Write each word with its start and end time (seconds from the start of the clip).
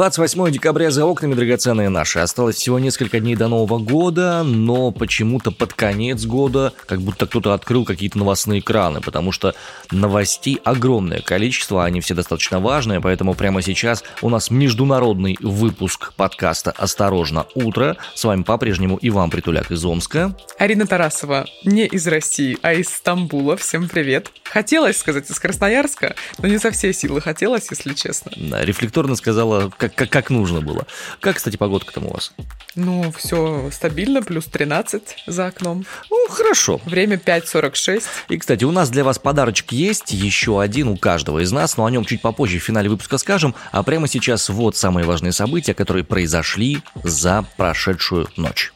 28 0.00 0.50
декабря 0.50 0.90
за 0.90 1.04
окнами, 1.04 1.34
драгоценные 1.34 1.90
наши. 1.90 2.20
Осталось 2.20 2.56
всего 2.56 2.78
несколько 2.78 3.20
дней 3.20 3.36
до 3.36 3.48
Нового 3.48 3.78
года, 3.78 4.42
но 4.42 4.92
почему-то 4.92 5.50
под 5.50 5.74
конец 5.74 6.24
года 6.24 6.72
как 6.86 7.02
будто 7.02 7.26
кто-то 7.26 7.52
открыл 7.52 7.84
какие-то 7.84 8.16
новостные 8.16 8.60
экраны, 8.60 9.02
потому 9.02 9.30
что 9.30 9.54
новостей 9.90 10.58
огромное 10.64 11.20
количество, 11.20 11.84
они 11.84 12.00
все 12.00 12.14
достаточно 12.14 12.60
важные, 12.60 13.02
поэтому 13.02 13.34
прямо 13.34 13.60
сейчас 13.60 14.02
у 14.22 14.30
нас 14.30 14.50
международный 14.50 15.36
выпуск 15.38 16.14
подкаста 16.14 16.70
«Осторожно, 16.70 17.44
утро». 17.54 17.98
С 18.14 18.24
вами 18.24 18.42
по-прежнему 18.42 18.98
Иван 19.02 19.28
Притуляк 19.28 19.70
из 19.70 19.84
Омска. 19.84 20.34
Арина 20.58 20.86
Тарасова 20.86 21.44
не 21.66 21.84
из 21.84 22.06
России, 22.06 22.56
а 22.62 22.72
из 22.72 22.88
Стамбула. 22.88 23.58
Всем 23.58 23.86
привет. 23.86 24.30
Хотелось 24.44 24.96
сказать 24.96 25.30
из 25.30 25.38
Красноярска, 25.38 26.16
но 26.38 26.48
не 26.48 26.58
со 26.58 26.70
всей 26.70 26.94
силы 26.94 27.20
хотелось, 27.20 27.70
если 27.70 27.92
честно. 27.92 28.32
Рефлекторно 28.64 29.14
сказала 29.14 29.70
как, 29.76 29.89
как, 29.94 30.10
как 30.10 30.30
нужно 30.30 30.60
было. 30.60 30.86
Как, 31.20 31.36
кстати, 31.36 31.56
погодка 31.56 31.92
там 31.92 32.06
у 32.06 32.12
вас? 32.12 32.32
Ну, 32.74 33.12
все 33.16 33.70
стабильно, 33.72 34.22
плюс 34.22 34.46
13 34.46 35.24
за 35.26 35.46
окном. 35.46 35.84
Ну, 36.10 36.28
хорошо. 36.28 36.80
Время 36.84 37.16
5.46. 37.16 38.02
И, 38.28 38.38
кстати, 38.38 38.64
у 38.64 38.70
нас 38.70 38.90
для 38.90 39.04
вас 39.04 39.18
подарочек 39.18 39.72
есть, 39.72 40.12
еще 40.12 40.60
один 40.60 40.88
у 40.88 40.96
каждого 40.96 41.40
из 41.40 41.52
нас, 41.52 41.76
но 41.76 41.84
о 41.84 41.90
нем 41.90 42.04
чуть 42.04 42.22
попозже 42.22 42.58
в 42.58 42.62
финале 42.62 42.88
выпуска 42.88 43.18
скажем. 43.18 43.54
А 43.72 43.82
прямо 43.82 44.08
сейчас 44.08 44.48
вот 44.48 44.76
самые 44.76 45.04
важные 45.04 45.32
события, 45.32 45.74
которые 45.74 46.04
произошли 46.04 46.82
за 47.02 47.44
прошедшую 47.56 48.28
ночь. 48.36 48.72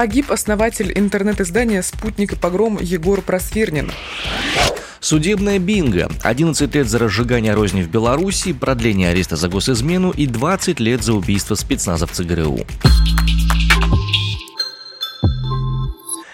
Погиб 0.00 0.30
основатель 0.30 0.92
интернет-издания 0.96 1.82
«Спутник 1.82 2.32
и 2.32 2.36
погром» 2.36 2.78
Егор 2.80 3.20
Просвирнин. 3.20 3.92
Судебная 5.00 5.58
бинго. 5.58 6.10
11 6.22 6.74
лет 6.74 6.88
за 6.88 6.98
разжигание 6.98 7.54
розни 7.54 7.82
в 7.82 7.88
Беларуси, 7.88 8.52
продление 8.52 9.08
ареста 9.08 9.36
за 9.36 9.48
госизмену 9.48 10.10
и 10.10 10.26
20 10.26 10.78
лет 10.78 11.02
за 11.02 11.14
убийство 11.14 11.54
спецназовца 11.54 12.22
ГРУ. 12.22 12.60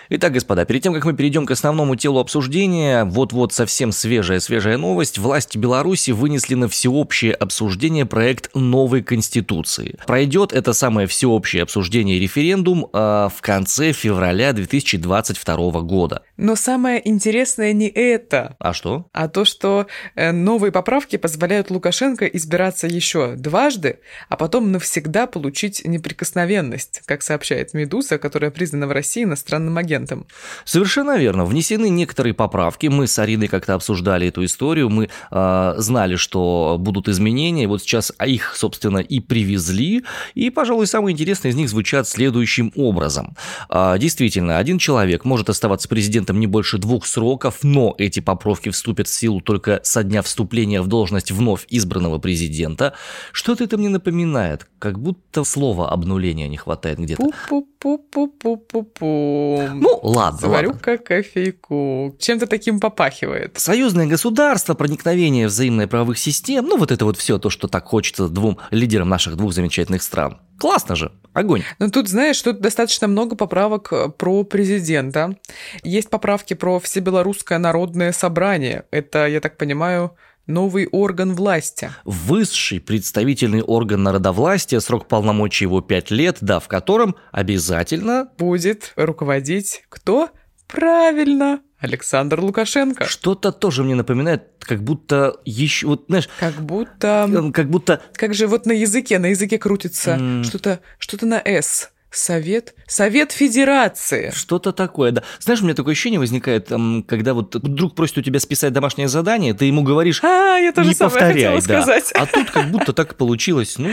Итак, 0.08 0.34
господа, 0.34 0.64
перед 0.64 0.82
тем, 0.82 0.94
как 0.94 1.04
мы 1.04 1.14
перейдем 1.14 1.46
к 1.46 1.50
основному 1.50 1.96
телу 1.96 2.20
обсуждения, 2.20 3.04
вот-вот 3.04 3.52
совсем 3.52 3.90
свежая-свежая 3.90 4.76
новость. 4.78 5.18
Власти 5.18 5.58
Беларуси 5.58 6.12
вынесли 6.12 6.54
на 6.54 6.68
всеобщее 6.68 7.34
обсуждение 7.34 8.06
проект 8.06 8.54
новой 8.54 9.02
Конституции. 9.02 9.98
Пройдет 10.06 10.52
это 10.52 10.74
самое 10.74 11.08
всеобщее 11.08 11.64
обсуждение 11.64 12.18
и 12.18 12.20
референдум 12.20 12.88
э, 12.92 13.28
в 13.34 13.40
конце 13.40 13.90
февраля 13.90 14.52
2022 14.52 15.80
года. 15.80 16.22
Но 16.36 16.54
самое 16.54 17.06
интересное 17.08 17.72
не 17.72 17.88
это. 17.88 18.54
А 18.60 18.74
что? 18.74 19.06
А 19.12 19.26
то, 19.26 19.44
что 19.44 19.88
э, 20.14 20.30
новые 20.30 20.70
поправки 20.70 21.16
позволяют 21.16 21.72
Лукашенко 21.72 22.26
избираться 22.26 22.86
еще 22.86 23.34
дважды, 23.34 23.98
а 24.28 24.36
потом 24.36 24.70
навсегда 24.70 25.26
получить 25.26 25.84
неприкосновенность, 25.84 27.02
как 27.06 27.22
сообщает 27.22 27.74
«Медуза», 27.74 28.18
которая 28.18 28.52
признана 28.52 28.86
в 28.86 28.92
России 28.92 29.24
иностранным 29.24 29.76
агентом 29.76 29.95
агентом. 29.96 30.26
Совершенно 30.64 31.18
верно. 31.18 31.44
Внесены 31.44 31.88
некоторые 31.88 32.34
поправки. 32.34 32.86
Мы 32.86 33.06
с 33.06 33.18
Ариной 33.18 33.48
как-то 33.48 33.74
обсуждали 33.74 34.28
эту 34.28 34.44
историю. 34.44 34.90
Мы 34.90 35.08
э, 35.30 35.74
знали, 35.78 36.16
что 36.16 36.76
будут 36.78 37.08
изменения. 37.08 37.66
Вот 37.66 37.82
сейчас 37.82 38.12
их, 38.24 38.54
собственно, 38.56 38.98
и 38.98 39.20
привезли. 39.20 40.04
И, 40.34 40.50
пожалуй, 40.50 40.86
самые 40.86 41.12
интересные 41.12 41.52
из 41.52 41.56
них 41.56 41.68
звучат 41.68 42.08
следующим 42.08 42.72
образом. 42.76 43.36
Э, 43.70 43.96
действительно, 43.98 44.58
один 44.58 44.78
человек 44.78 45.24
может 45.24 45.50
оставаться 45.50 45.88
президентом 45.88 46.40
не 46.40 46.46
больше 46.46 46.78
двух 46.78 47.06
сроков, 47.06 47.58
но 47.62 47.94
эти 47.98 48.20
поправки 48.20 48.70
вступят 48.70 49.08
в 49.08 49.14
силу 49.14 49.40
только 49.40 49.80
со 49.82 50.02
дня 50.02 50.22
вступления 50.22 50.82
в 50.82 50.88
должность 50.88 51.30
вновь 51.30 51.66
избранного 51.68 52.18
президента. 52.18 52.94
Что-то 53.32 53.64
это 53.64 53.78
мне 53.78 53.88
напоминает, 53.88 54.66
как 54.78 54.98
будто 54.98 55.44
слова 55.44 55.90
обнуления 55.90 56.48
не 56.48 56.56
хватает 56.56 56.98
где-то. 56.98 57.30
Пу-пу-пу-пу-пу-пу. 57.48 59.85
Ну, 59.86 60.00
ладно, 60.02 60.40
Заварю-ка 60.40 60.98
кофейку. 60.98 62.16
Чем-то 62.18 62.46
таким 62.46 62.80
попахивает. 62.80 63.58
Союзное 63.58 64.06
государство, 64.06 64.74
проникновение 64.74 65.46
взаимной 65.46 65.86
правовых 65.86 66.18
систем, 66.18 66.66
ну 66.66 66.76
вот 66.76 66.90
это 66.90 67.04
вот 67.04 67.16
все 67.16 67.38
то, 67.38 67.50
что 67.50 67.68
так 67.68 67.84
хочется 67.84 68.28
двум 68.28 68.58
лидерам 68.72 69.08
наших 69.08 69.36
двух 69.36 69.52
замечательных 69.52 70.02
стран. 70.02 70.38
Классно 70.58 70.96
же, 70.96 71.12
огонь. 71.34 71.62
Ну 71.78 71.90
тут, 71.90 72.08
знаешь, 72.08 72.40
тут 72.42 72.60
достаточно 72.60 73.06
много 73.06 73.36
поправок 73.36 73.92
э, 73.92 74.08
про 74.08 74.42
президента. 74.42 75.36
Есть 75.84 76.10
поправки 76.10 76.54
про 76.54 76.80
Всебелорусское 76.80 77.58
народное 77.58 78.12
собрание. 78.12 78.84
Это, 78.90 79.26
я 79.26 79.40
так 79.40 79.56
понимаю, 79.56 80.16
новый 80.46 80.86
орган 80.86 81.34
власти. 81.34 81.90
Высший 82.04 82.80
представительный 82.80 83.62
орган 83.62 84.02
народовластия, 84.02 84.80
срок 84.80 85.08
полномочий 85.08 85.64
его 85.64 85.80
5 85.80 86.10
лет, 86.10 86.38
да, 86.40 86.60
в 86.60 86.68
котором 86.68 87.16
обязательно... 87.32 88.28
Будет 88.38 88.92
руководить 88.96 89.84
кто? 89.88 90.30
Правильно, 90.68 91.60
Александр 91.78 92.40
Лукашенко. 92.40 93.04
Что-то 93.06 93.52
тоже 93.52 93.84
мне 93.84 93.94
напоминает, 93.94 94.44
как 94.60 94.82
будто 94.82 95.36
еще, 95.44 95.86
вот 95.86 96.04
знаешь, 96.08 96.28
как 96.40 96.54
будто, 96.54 97.50
как 97.52 97.68
будто, 97.68 98.02
как 98.14 98.34
же 98.34 98.46
вот 98.46 98.66
на 98.66 98.72
языке, 98.72 99.18
на 99.18 99.26
языке 99.26 99.58
крутится 99.58 100.16
mm. 100.16 100.44
что-то, 100.44 100.80
что-то 100.98 101.26
на 101.26 101.40
с. 101.44 101.90
Совет? 102.10 102.74
Совет 102.86 103.32
Федерации. 103.32 104.32
Что-то 104.34 104.72
такое, 104.72 105.12
да. 105.12 105.22
Знаешь, 105.38 105.60
у 105.60 105.64
меня 105.64 105.74
такое 105.74 105.92
ощущение 105.92 106.20
возникает, 106.20 106.70
когда 107.06 107.34
вот 107.34 107.50
друг 107.50 107.94
просит 107.94 108.18
у 108.18 108.22
тебя 108.22 108.40
списать 108.40 108.72
домашнее 108.72 109.08
задание, 109.08 109.54
ты 109.54 109.66
ему 109.66 109.82
говоришь, 109.82 110.22
а, 110.24 110.56
я 110.56 110.72
тоже 110.72 110.90
не 110.90 110.94
повторяй, 110.94 111.56
да. 111.56 111.60
сказать. 111.60 112.12
А 112.12 112.26
тут 112.26 112.50
как 112.50 112.70
будто 112.70 112.92
так 112.92 113.16
получилось, 113.16 113.76
ну... 113.78 113.90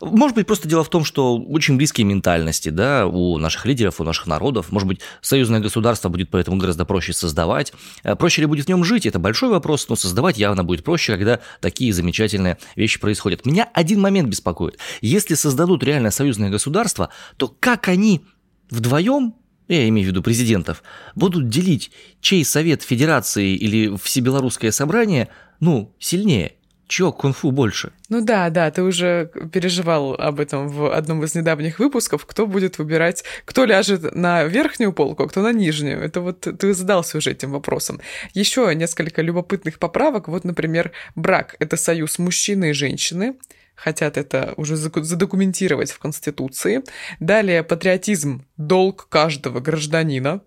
Может 0.00 0.34
быть, 0.34 0.46
просто 0.46 0.66
дело 0.66 0.82
в 0.82 0.88
том, 0.88 1.04
что 1.04 1.36
очень 1.36 1.76
близкие 1.76 2.06
ментальности 2.06 2.70
да, 2.70 3.06
у 3.06 3.36
наших 3.38 3.66
лидеров, 3.66 4.00
у 4.00 4.04
наших 4.04 4.26
народов. 4.26 4.72
Может 4.72 4.88
быть, 4.88 5.00
союзное 5.20 5.60
государство 5.60 6.08
будет 6.08 6.30
поэтому 6.30 6.56
гораздо 6.56 6.84
проще 6.84 7.12
создавать. 7.12 7.72
Э, 8.02 8.16
проще 8.16 8.42
ли 8.42 8.46
будет 8.46 8.66
в 8.66 8.68
нем 8.68 8.82
жить, 8.82 9.04
это 9.04 9.18
большой 9.18 9.50
вопрос, 9.50 9.88
но 9.88 9.96
создавать 9.96 10.38
явно 10.38 10.64
будет 10.64 10.84
проще, 10.84 11.12
когда 11.12 11.40
такие 11.60 11.92
замечательные 11.92 12.56
вещи 12.76 12.98
происходят. 12.98 13.44
Меня 13.44 13.68
один 13.74 14.00
момент 14.00 14.28
беспокоит. 14.28 14.78
Если 15.02 15.34
создадут 15.34 15.84
реально 15.84 16.10
союзное 16.10 16.48
государство, 16.48 17.10
то 17.36 17.54
как 17.60 17.88
они 17.88 18.22
вдвоем 18.70 19.34
я 19.68 19.88
имею 19.88 20.08
в 20.08 20.10
виду 20.10 20.22
президентов, 20.22 20.82
будут 21.14 21.48
делить, 21.48 21.92
чей 22.20 22.44
совет 22.44 22.82
федерации 22.82 23.54
или 23.54 23.96
всебелорусское 23.96 24.72
собрание, 24.72 25.28
ну, 25.60 25.94
сильнее. 26.00 26.54
Чё, 26.90 27.12
кунг-фу 27.12 27.52
больше? 27.52 27.92
Ну 28.08 28.20
да, 28.20 28.50
да, 28.50 28.68
ты 28.72 28.82
уже 28.82 29.30
переживал 29.52 30.14
об 30.14 30.40
этом 30.40 30.68
в 30.68 30.92
одном 30.92 31.22
из 31.22 31.36
недавних 31.36 31.78
выпусков, 31.78 32.26
кто 32.26 32.48
будет 32.48 32.78
выбирать, 32.78 33.22
кто 33.44 33.64
ляжет 33.64 34.12
на 34.16 34.42
верхнюю 34.42 34.92
полку, 34.92 35.22
а 35.22 35.28
кто 35.28 35.40
на 35.40 35.52
нижнюю. 35.52 36.00
Это 36.02 36.20
вот 36.20 36.40
ты 36.40 36.74
задался 36.74 37.18
уже 37.18 37.30
этим 37.30 37.52
вопросом. 37.52 38.00
Еще 38.34 38.74
несколько 38.74 39.22
любопытных 39.22 39.78
поправок. 39.78 40.26
Вот, 40.26 40.42
например, 40.42 40.90
брак– 41.14 41.54
это 41.60 41.76
союз 41.76 42.18
мужчины 42.18 42.70
и 42.70 42.72
женщины 42.72 43.36
хотят 43.76 44.18
это 44.18 44.54
уже 44.56 44.74
задокументировать 44.76 45.92
в 45.92 46.00
Конституции. 46.00 46.82
Далее 47.20 47.62
патриотизм– 47.62 48.44
долг 48.56 49.06
каждого 49.08 49.60
гражданина. 49.60 50.42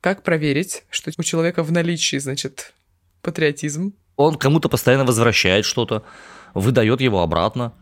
Как 0.00 0.22
проверить, 0.22 0.84
что 0.90 1.10
у 1.18 1.22
человека 1.24 1.64
в 1.64 1.72
наличии, 1.72 2.18
значит, 2.18 2.72
патриотизм? 3.20 3.94
Он 4.16 4.36
кому-то 4.36 4.68
постоянно 4.68 5.04
возвращает 5.04 5.64
что-то, 5.64 6.04
выдает 6.54 7.00
его 7.00 7.22
обратно 7.22 7.72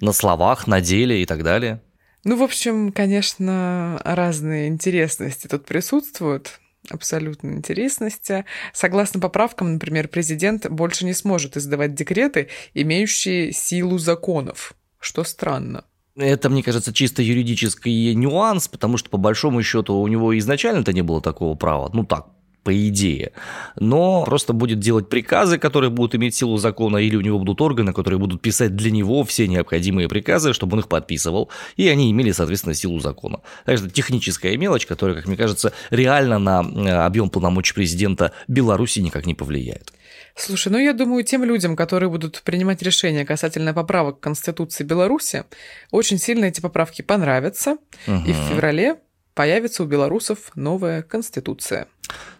на 0.00 0.12
словах, 0.12 0.66
на 0.66 0.80
деле 0.80 1.22
и 1.22 1.26
так 1.26 1.42
далее. 1.42 1.82
Ну, 2.24 2.36
в 2.36 2.42
общем, 2.42 2.92
конечно, 2.92 4.00
разные 4.04 4.68
интересности 4.68 5.46
тут 5.46 5.64
присутствуют 5.64 6.60
абсолютно 6.90 7.50
интересности. 7.52 8.44
Согласно 8.72 9.20
поправкам, 9.20 9.74
например, 9.74 10.08
президент 10.08 10.68
больше 10.68 11.04
не 11.04 11.14
сможет 11.14 11.56
издавать 11.56 11.94
декреты, 11.94 12.48
имеющие 12.74 13.52
силу 13.52 13.98
законов, 13.98 14.74
что 14.98 15.24
странно. 15.24 15.84
Это, 16.16 16.48
мне 16.48 16.62
кажется, 16.62 16.94
чисто 16.94 17.22
юридический 17.22 18.14
нюанс, 18.14 18.68
потому 18.68 18.96
что, 18.96 19.10
по 19.10 19.18
большому 19.18 19.62
счету, 19.62 19.94
у 19.94 20.08
него 20.08 20.36
изначально-то 20.38 20.92
не 20.92 21.02
было 21.02 21.20
такого 21.20 21.54
права. 21.54 21.90
Ну 21.92 22.04
так, 22.04 22.26
по 22.66 22.88
идее. 22.88 23.30
Но 23.76 24.24
просто 24.24 24.52
будет 24.52 24.80
делать 24.80 25.08
приказы, 25.08 25.56
которые 25.56 25.90
будут 25.90 26.16
иметь 26.16 26.34
силу 26.34 26.56
закона, 26.56 26.96
или 26.96 27.14
у 27.14 27.20
него 27.20 27.38
будут 27.38 27.60
органы, 27.60 27.92
которые 27.92 28.18
будут 28.18 28.42
писать 28.42 28.74
для 28.74 28.90
него 28.90 29.22
все 29.22 29.46
необходимые 29.46 30.08
приказы, 30.08 30.52
чтобы 30.52 30.74
он 30.74 30.80
их 30.80 30.88
подписывал, 30.88 31.48
и 31.76 31.86
они 31.86 32.10
имели, 32.10 32.32
соответственно, 32.32 32.74
силу 32.74 32.98
закона. 32.98 33.40
Так 33.66 33.78
что 33.78 33.88
техническая 33.88 34.56
мелочь, 34.56 34.84
которая, 34.84 35.14
как 35.14 35.28
мне 35.28 35.36
кажется, 35.36 35.72
реально 35.90 36.40
на 36.40 36.64
э, 36.64 36.88
объем 37.06 37.30
полномочий 37.30 37.72
президента 37.72 38.32
Беларуси 38.48 38.98
никак 38.98 39.26
не 39.26 39.34
повлияет. 39.34 39.92
Слушай, 40.34 40.72
ну 40.72 40.78
я 40.78 40.92
думаю, 40.92 41.22
тем 41.22 41.44
людям, 41.44 41.76
которые 41.76 42.10
будут 42.10 42.42
принимать 42.42 42.82
решения 42.82 43.24
касательно 43.24 43.74
поправок 43.74 44.18
к 44.18 44.22
Конституции 44.24 44.82
Беларуси, 44.82 45.44
очень 45.92 46.18
сильно 46.18 46.46
эти 46.46 46.60
поправки 46.60 47.02
понравятся, 47.02 47.76
угу. 48.08 48.26
и 48.26 48.32
в 48.32 48.36
феврале 48.50 48.96
появится 49.36 49.84
у 49.84 49.86
белорусов 49.86 50.50
новая 50.56 51.02
конституция. 51.02 51.86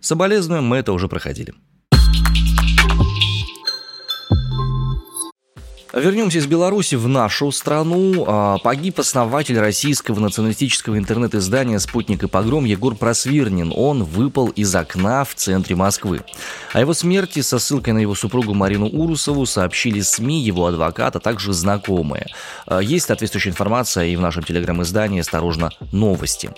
Соболезную, 0.01 0.63
мы 0.63 0.77
это 0.77 0.93
уже 0.93 1.09
проходили. 1.09 1.55
Вернемся 5.97 6.37
из 6.37 6.47
Беларуси 6.47 6.95
в 6.95 7.09
нашу 7.09 7.51
страну. 7.51 8.27
А, 8.29 8.59
погиб 8.59 9.01
основатель 9.01 9.59
российского 9.59 10.21
националистического 10.21 10.99
интернет-издания 10.99 11.81
«Спутник 11.81 12.23
и 12.23 12.29
погром» 12.29 12.67
Егор 12.67 12.95
Просвирнин. 12.95 13.73
Он 13.75 14.05
выпал 14.05 14.49
из 14.49 14.75
окна 14.75 15.25
в 15.25 15.35
центре 15.35 15.75
Москвы. 15.75 16.21
О 16.75 16.81
его 16.81 16.93
смерти 16.93 17.41
со 17.41 17.59
ссылкой 17.59 17.95
на 17.95 17.99
его 18.01 18.15
супругу 18.15 18.53
Марину 18.53 18.89
Урусову 18.89 19.47
сообщили 19.47 20.01
СМИ, 20.01 20.43
его 20.43 20.67
адвокат, 20.67 21.17
а 21.17 21.19
также 21.19 21.55
знакомые. 21.55 22.27
А, 22.67 22.81
есть 22.81 23.07
соответствующая 23.07 23.49
информация 23.49 24.05
и 24.05 24.17
в 24.17 24.21
нашем 24.21 24.43
телеграм-издании 24.43 25.21
«Осторожно, 25.21 25.71
новости». 25.93 26.51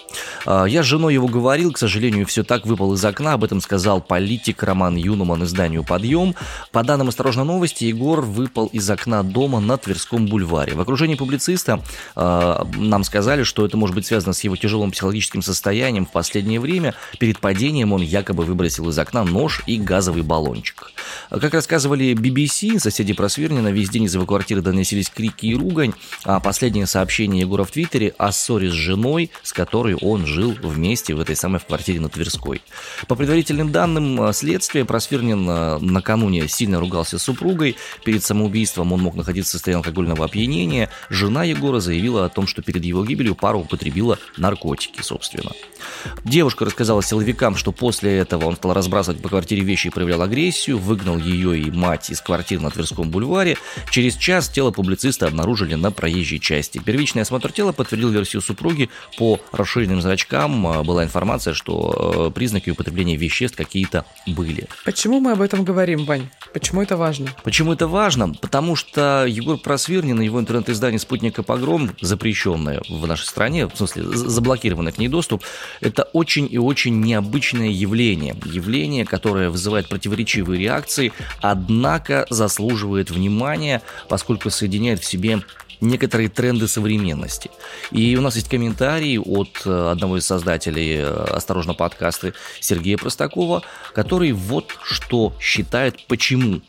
А, 0.46 0.64
я 0.64 0.82
с 0.82 0.86
женой 0.86 1.14
его 1.14 1.28
говорил, 1.28 1.70
к 1.70 1.78
сожалению, 1.78 2.26
все 2.26 2.42
так 2.42 2.66
выпал 2.66 2.94
из 2.94 3.04
окна. 3.04 3.34
Об 3.34 3.44
этом 3.44 3.60
сказал 3.60 4.00
политик 4.00 4.64
Роман 4.64 4.96
Юнуман 4.96 5.44
изданию 5.44 5.84
«Подъем». 5.84 6.34
По 6.72 6.82
данным 6.82 7.06
«Осторожно, 7.06 7.44
новости», 7.44 7.84
Егор 7.84 8.20
выпал 8.20 8.66
из 8.66 8.90
окна 8.90 9.27
дома 9.32 9.60
на 9.60 9.76
Тверском 9.76 10.26
бульваре. 10.26 10.74
В 10.74 10.80
окружении 10.80 11.14
публициста 11.14 11.82
э, 12.16 12.64
нам 12.76 13.04
сказали, 13.04 13.42
что 13.42 13.64
это 13.64 13.76
может 13.76 13.94
быть 13.94 14.06
связано 14.06 14.32
с 14.32 14.42
его 14.44 14.56
тяжелым 14.56 14.90
психологическим 14.90 15.42
состоянием 15.42 16.06
в 16.06 16.10
последнее 16.10 16.60
время. 16.60 16.94
Перед 17.18 17.38
падением 17.38 17.92
он 17.92 18.02
якобы 18.02 18.44
выбросил 18.44 18.88
из 18.88 18.98
окна 18.98 19.24
нож 19.24 19.62
и 19.66 19.78
газовый 19.78 20.22
баллончик. 20.22 20.90
Как 21.30 21.54
рассказывали 21.54 22.12
BBC, 22.12 22.78
соседи 22.78 23.12
Просвернина 23.12 23.68
весь 23.68 23.90
день 23.90 24.04
из 24.04 24.14
его 24.14 24.26
квартиры 24.26 24.60
доносились 24.60 25.10
крики 25.10 25.46
и 25.46 25.54
ругань, 25.54 25.92
а 26.24 26.40
последнее 26.40 26.86
сообщение 26.86 27.40
Егора 27.42 27.64
в 27.64 27.70
Твиттере 27.70 28.14
о 28.18 28.32
ссоре 28.32 28.70
с 28.70 28.74
женой, 28.74 29.30
с 29.42 29.52
которой 29.52 29.94
он 29.94 30.26
жил 30.26 30.56
вместе 30.62 31.14
в 31.14 31.20
этой 31.20 31.36
самой 31.36 31.60
квартире 31.60 32.00
на 32.00 32.08
Тверской. 32.08 32.62
По 33.06 33.14
предварительным 33.14 33.72
данным 33.72 34.22
э, 34.22 34.32
следствия, 34.32 34.84
Просвернин 34.84 35.48
э, 35.48 35.78
накануне 35.78 36.48
сильно 36.48 36.80
ругался 36.80 37.18
с 37.18 37.22
супругой. 37.22 37.76
Перед 38.04 38.24
самоубийством 38.24 38.92
он 38.92 39.02
мог 39.02 39.14
находиться 39.18 39.50
в 39.50 39.52
состоянии 39.52 39.78
алкогольного 39.78 40.24
опьянения. 40.24 40.90
Жена 41.10 41.44
Егора 41.44 41.80
заявила 41.80 42.24
о 42.24 42.28
том, 42.28 42.46
что 42.46 42.62
перед 42.62 42.84
его 42.84 43.04
гибелью 43.04 43.34
пара 43.34 43.56
употребила 43.56 44.18
наркотики, 44.36 45.02
собственно. 45.02 45.52
Девушка 46.24 46.64
рассказала 46.64 47.02
силовикам, 47.02 47.56
что 47.56 47.72
после 47.72 48.16
этого 48.18 48.46
он 48.46 48.56
стал 48.56 48.72
разбрасывать 48.72 49.22
по 49.22 49.28
квартире 49.28 49.62
вещи 49.62 49.88
и 49.88 49.90
проявлял 49.90 50.22
агрессию, 50.22 50.78
выгнал 50.78 51.18
ее 51.18 51.58
и 51.58 51.70
мать 51.70 52.10
из 52.10 52.20
квартиры 52.20 52.62
на 52.62 52.70
Тверском 52.70 53.10
бульваре. 53.10 53.56
Через 53.90 54.16
час 54.16 54.48
тело 54.48 54.70
публициста 54.70 55.26
обнаружили 55.26 55.74
на 55.74 55.90
проезжей 55.90 56.38
части. 56.38 56.78
Первичный 56.78 57.22
осмотр 57.22 57.52
тела 57.52 57.72
подтвердил 57.72 58.10
версию 58.10 58.42
супруги. 58.42 58.88
По 59.18 59.40
расширенным 59.52 60.00
зрачкам 60.00 60.66
а, 60.66 60.82
была 60.82 61.04
информация, 61.04 61.54
что 61.54 62.28
э, 62.28 62.34
признаки 62.34 62.70
употребления 62.70 63.16
веществ 63.16 63.56
какие-то 63.56 64.04
были. 64.26 64.68
Почему 64.84 65.20
мы 65.20 65.32
об 65.32 65.40
этом 65.40 65.64
говорим, 65.64 66.04
Вань? 66.04 66.28
Почему 66.52 66.82
это 66.82 66.96
важно? 66.96 67.28
Почему 67.44 67.72
это 67.72 67.86
важно? 67.86 68.34
Потому 68.34 68.76
что 68.76 69.07
Егор 69.26 69.58
Просвирнин 69.58 70.20
и 70.20 70.24
его 70.24 70.40
интернет-издание 70.40 70.98
«Спутник 70.98 71.38
и 71.38 71.42
погром», 71.42 71.90
запрещенное 72.00 72.82
в 72.88 73.06
нашей 73.06 73.26
стране, 73.26 73.66
в 73.66 73.76
смысле 73.76 74.04
заблокированный 74.04 74.92
к 74.92 74.98
ней 74.98 75.08
доступ, 75.08 75.42
это 75.80 76.04
очень 76.12 76.48
и 76.50 76.58
очень 76.58 77.00
необычное 77.00 77.68
явление. 77.68 78.36
Явление, 78.44 79.04
которое 79.04 79.50
вызывает 79.50 79.88
противоречивые 79.88 80.60
реакции, 80.60 81.12
однако 81.40 82.26
заслуживает 82.30 83.10
внимания, 83.10 83.82
поскольку 84.08 84.50
соединяет 84.50 85.00
в 85.00 85.04
себе 85.04 85.42
некоторые 85.80 86.28
тренды 86.28 86.68
современности. 86.68 87.50
И 87.90 88.16
у 88.16 88.20
нас 88.20 88.36
есть 88.36 88.48
комментарий 88.48 89.18
от 89.18 89.62
э, 89.64 89.90
одного 89.90 90.18
из 90.18 90.26
создателей 90.26 90.96
э, 90.98 91.06
«Осторожно, 91.06 91.74
подкасты» 91.74 92.34
Сергея 92.60 92.96
Простакова, 92.96 93.62
который 93.94 94.32
вот 94.32 94.76
что 94.82 95.32
считает, 95.40 96.06
почему 96.06 96.60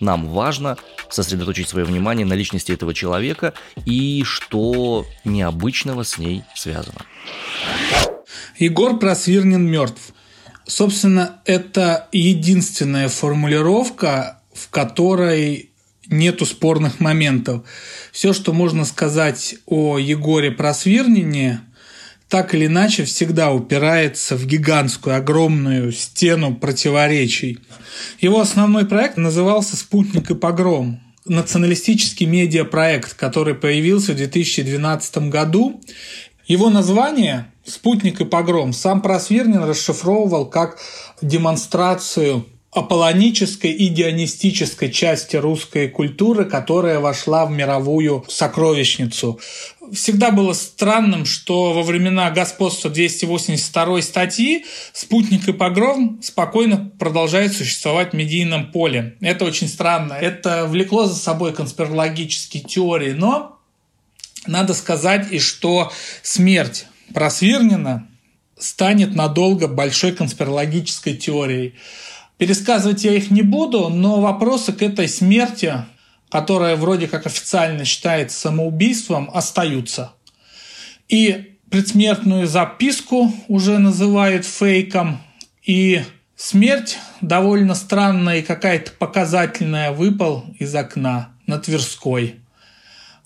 нам 0.00 0.28
важно 0.28 0.76
сосредоточить 1.08 1.68
свое 1.68 1.86
внимание 1.86 2.26
на 2.26 2.34
личности 2.34 2.72
этого 2.72 2.94
человека 2.94 3.54
и 3.84 4.22
что 4.24 5.06
необычного 5.24 6.02
с 6.02 6.18
ней 6.18 6.42
связано. 6.54 7.02
Егор 8.58 8.98
Просвирнин 8.98 9.64
мертв. 9.66 10.12
Собственно, 10.66 11.40
это 11.44 12.08
единственная 12.12 13.08
формулировка, 13.08 14.40
в 14.52 14.70
которой 14.70 15.70
нету 16.08 16.46
спорных 16.46 17.00
моментов. 17.00 17.64
Все, 18.12 18.32
что 18.32 18.52
можно 18.52 18.84
сказать 18.84 19.56
о 19.66 19.98
Егоре 19.98 20.50
Просвирнине, 20.50 21.60
так 22.28 22.54
или 22.54 22.66
иначе 22.66 23.04
всегда 23.04 23.52
упирается 23.52 24.36
в 24.36 24.46
гигантскую, 24.46 25.16
огромную 25.16 25.92
стену 25.92 26.54
противоречий. 26.54 27.58
Его 28.20 28.40
основной 28.40 28.86
проект 28.86 29.16
назывался 29.16 29.76
«Спутник 29.76 30.30
и 30.30 30.34
погром», 30.34 31.00
националистический 31.26 32.26
медиапроект, 32.26 33.14
который 33.14 33.54
появился 33.54 34.12
в 34.12 34.16
2012 34.16 35.28
году. 35.28 35.80
Его 36.46 36.70
название 36.70 37.46
«Спутник 37.64 38.20
и 38.20 38.24
погром» 38.24 38.72
сам 38.72 39.00
Просвирнин 39.00 39.62
расшифровывал 39.64 40.46
как 40.46 40.78
демонстрацию 41.22 42.46
аполлонической 42.74 43.70
и 43.70 43.88
дионистической 43.88 44.90
части 44.90 45.36
русской 45.36 45.88
культуры, 45.88 46.44
которая 46.44 46.98
вошла 46.98 47.46
в 47.46 47.52
мировую 47.52 48.24
сокровищницу. 48.28 49.40
Всегда 49.92 50.32
было 50.32 50.52
странным, 50.54 51.24
что 51.24 51.72
во 51.72 51.82
времена 51.82 52.30
господства 52.30 52.90
282 52.90 54.02
статьи 54.02 54.64
спутник 54.92 55.48
и 55.48 55.52
погром 55.52 56.20
спокойно 56.20 56.90
продолжают 56.98 57.52
существовать 57.52 58.10
в 58.10 58.16
медийном 58.16 58.72
поле. 58.72 59.16
Это 59.20 59.44
очень 59.44 59.68
странно. 59.68 60.14
Это 60.14 60.66
влекло 60.66 61.06
за 61.06 61.14
собой 61.14 61.52
конспирологические 61.52 62.64
теории, 62.64 63.12
но 63.12 63.60
надо 64.46 64.74
сказать 64.74 65.30
и 65.30 65.38
что 65.38 65.92
смерть 66.22 66.86
Просвирнина 67.12 68.08
станет 68.58 69.14
надолго 69.14 69.68
большой 69.68 70.12
конспирологической 70.12 71.14
теорией. 71.14 71.74
Пересказывать 72.44 73.04
я 73.04 73.14
их 73.14 73.30
не 73.30 73.40
буду, 73.40 73.88
но 73.88 74.20
вопросы 74.20 74.74
к 74.74 74.82
этой 74.82 75.08
смерти, 75.08 75.76
которая 76.28 76.76
вроде 76.76 77.08
как 77.08 77.24
официально 77.24 77.86
считается 77.86 78.38
самоубийством, 78.38 79.30
остаются. 79.32 80.12
И 81.08 81.56
предсмертную 81.70 82.46
записку 82.46 83.32
уже 83.48 83.78
называют 83.78 84.44
фейком, 84.44 85.22
и 85.62 86.02
смерть 86.36 86.98
довольно 87.22 87.74
странная 87.74 88.40
и 88.40 88.42
какая-то 88.42 88.90
показательная 88.90 89.92
выпал 89.92 90.44
из 90.58 90.74
окна 90.74 91.30
на 91.46 91.58
Тверской. 91.58 92.40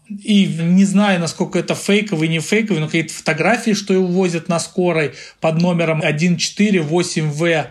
И 0.09 0.47
не 0.47 0.85
знаю, 0.85 1.19
насколько 1.19 1.59
это 1.59 1.75
фейковый, 1.75 2.29
не 2.29 2.39
фейковый, 2.39 2.79
но 2.79 2.87
какие-то 2.87 3.15
фотографии, 3.15 3.73
что 3.73 3.93
его 3.93 4.07
возят 4.07 4.49
на 4.49 4.61
скорой 4.61 5.15
под 5.41 5.61
номером 5.61 6.03
148В 6.03 7.67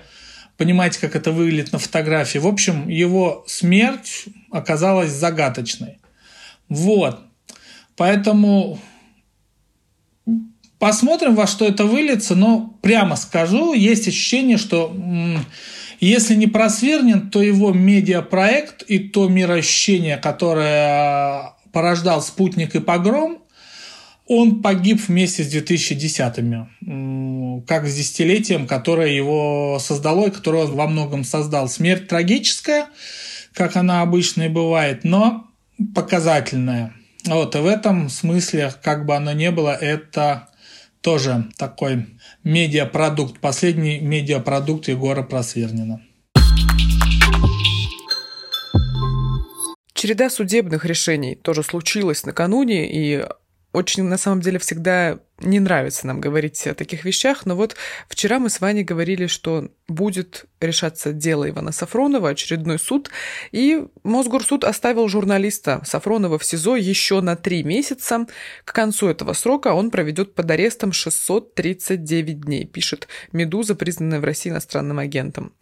понимаете, 0.57 0.99
как 0.99 1.15
это 1.15 1.31
выглядит 1.31 1.71
на 1.71 1.79
фотографии. 1.79 2.39
В 2.39 2.47
общем, 2.47 2.89
его 2.89 3.43
смерть 3.47 4.25
оказалась 4.51 5.11
загадочной. 5.11 5.99
Вот. 6.67 7.19
Поэтому 7.95 8.79
посмотрим, 10.79 11.35
во 11.35 11.47
что 11.47 11.65
это 11.65 11.85
выльется, 11.85 12.35
но 12.35 12.77
прямо 12.81 13.15
скажу, 13.15 13.73
есть 13.73 14.07
ощущение, 14.07 14.57
что 14.57 14.95
если 15.99 16.35
не 16.35 16.47
просвернен, 16.47 17.29
то 17.29 17.41
его 17.41 17.71
медиапроект 17.71 18.83
и 18.83 18.99
то 18.99 19.27
мироощущение, 19.27 20.17
которое 20.17 21.53
порождал 21.71 22.21
«Спутник» 22.21 22.75
и 22.75 22.79
«Погром», 22.79 23.36
он 24.27 24.61
погиб 24.61 25.01
вместе 25.07 25.43
с 25.43 25.53
2010-ми, 25.53 27.63
как 27.65 27.87
с 27.87 27.95
десятилетием, 27.95 28.67
которое 28.67 29.13
его 29.13 29.79
создало 29.79 30.27
и 30.27 30.31
которое 30.31 30.65
он 30.65 30.75
во 30.75 30.87
многом 30.87 31.23
создал. 31.23 31.69
Смерть 31.69 32.07
трагическая, 32.07 32.87
как 33.53 33.77
она 33.77 34.01
обычно 34.01 34.43
и 34.43 34.49
бывает, 34.49 35.03
но 35.03 35.47
показательная. 35.95 36.93
Вот, 37.25 37.55
и 37.55 37.59
в 37.59 37.65
этом 37.65 38.09
смысле, 38.09 38.73
как 38.83 39.05
бы 39.05 39.15
оно 39.15 39.31
ни 39.31 39.49
было, 39.49 39.75
это 39.75 40.49
тоже 41.01 41.45
такой 41.57 42.07
медиапродукт, 42.43 43.39
последний 43.39 43.99
медиапродукт 43.99 44.87
Егора 44.87 45.23
Просвернина. 45.23 46.01
Череда 49.93 50.29
судебных 50.29 50.85
решений 50.85 51.35
тоже 51.35 51.63
случилась 51.63 52.25
накануне, 52.25 52.91
и 52.91 53.25
очень, 53.77 54.03
на 54.03 54.17
самом 54.17 54.41
деле, 54.41 54.57
всегда 54.57 55.19
не 55.39 55.59
нравится 55.59 56.07
нам 56.07 56.19
говорить 56.19 56.65
о 56.65 56.73
таких 56.73 57.05
вещах, 57.05 57.45
но 57.45 57.55
вот 57.55 57.75
вчера 58.09 58.39
мы 58.39 58.49
с 58.49 58.59
Ваней 58.59 58.83
говорили, 58.83 59.27
что 59.27 59.69
будет 59.87 60.45
решаться 60.59 61.13
дело 61.13 61.49
Ивана 61.49 61.71
Сафронова, 61.71 62.29
очередной 62.29 62.79
суд, 62.79 63.09
и 63.51 63.85
Мосгорсуд 64.03 64.63
оставил 64.63 65.07
журналиста 65.07 65.81
Сафронова 65.85 66.37
в 66.39 66.43
СИЗО 66.43 66.75
еще 66.75 67.21
на 67.21 67.35
три 67.35 67.63
месяца. 67.63 68.25
К 68.65 68.73
концу 68.73 69.07
этого 69.07 69.33
срока 69.33 69.73
он 69.73 69.91
проведет 69.91 70.33
под 70.33 70.49
арестом 70.49 70.91
639 70.91 72.41
дней, 72.41 72.65
пишет 72.65 73.07
«Медуза», 73.31 73.75
признанная 73.75 74.19
в 74.19 74.23
России 74.23 74.49
иностранным 74.49 74.99
агентом. 74.99 75.53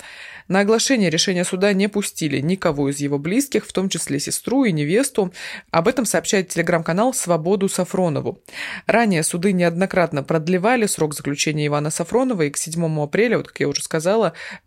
На 0.48 0.60
оглашение 0.60 1.10
решения 1.10 1.44
суда 1.44 1.74
не 1.74 1.90
пустили 1.90 2.40
никого 2.40 2.90
из 2.90 3.00
его 3.00 3.18
близких, 3.18 3.66
в 3.66 3.74
том 3.74 3.90
числе 3.90 4.20
сестру 4.20 4.64
и 4.64 4.72
невесту. 4.72 5.34
Об 5.72 5.88
этом 5.88 6.06
сообщает 6.06 6.50
телеграм-канал 6.50 7.14
«Свободу 7.14 7.68
Сафронову». 7.68 8.40
Ранее 8.86 9.24
суды 9.24 9.54
неоднократно 9.54 10.24
продлевали 10.24 10.86
срок 10.86 11.16
заключения 11.16 11.66
Ивана 11.66 11.90
Сафронова, 11.90 12.44
и 12.44 12.52
к 12.52 12.58
7 12.58 13.02
апреля, 13.02 13.38
вот 13.38 13.48
как 13.48 13.60
я 13.60 13.68
уже 13.68 13.82
сказала, 13.82 14.15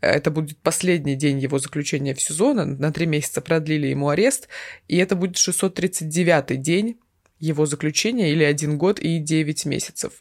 это 0.00 0.30
будет 0.30 0.58
последний 0.58 1.14
день 1.14 1.38
его 1.38 1.58
заключения 1.58 2.14
в 2.14 2.20
СИЗО, 2.20 2.54
на 2.54 2.92
три 2.92 3.06
месяца 3.06 3.40
продлили 3.40 3.88
ему 3.88 4.08
арест, 4.08 4.48
и 4.88 4.96
это 4.96 5.16
будет 5.16 5.36
639-й 5.36 6.56
день 6.56 6.98
его 7.40 7.66
заключения 7.66 8.32
или 8.32 8.42
один 8.42 8.78
год 8.78 8.98
и 8.98 9.18
9 9.18 9.66
месяцев. 9.66 10.12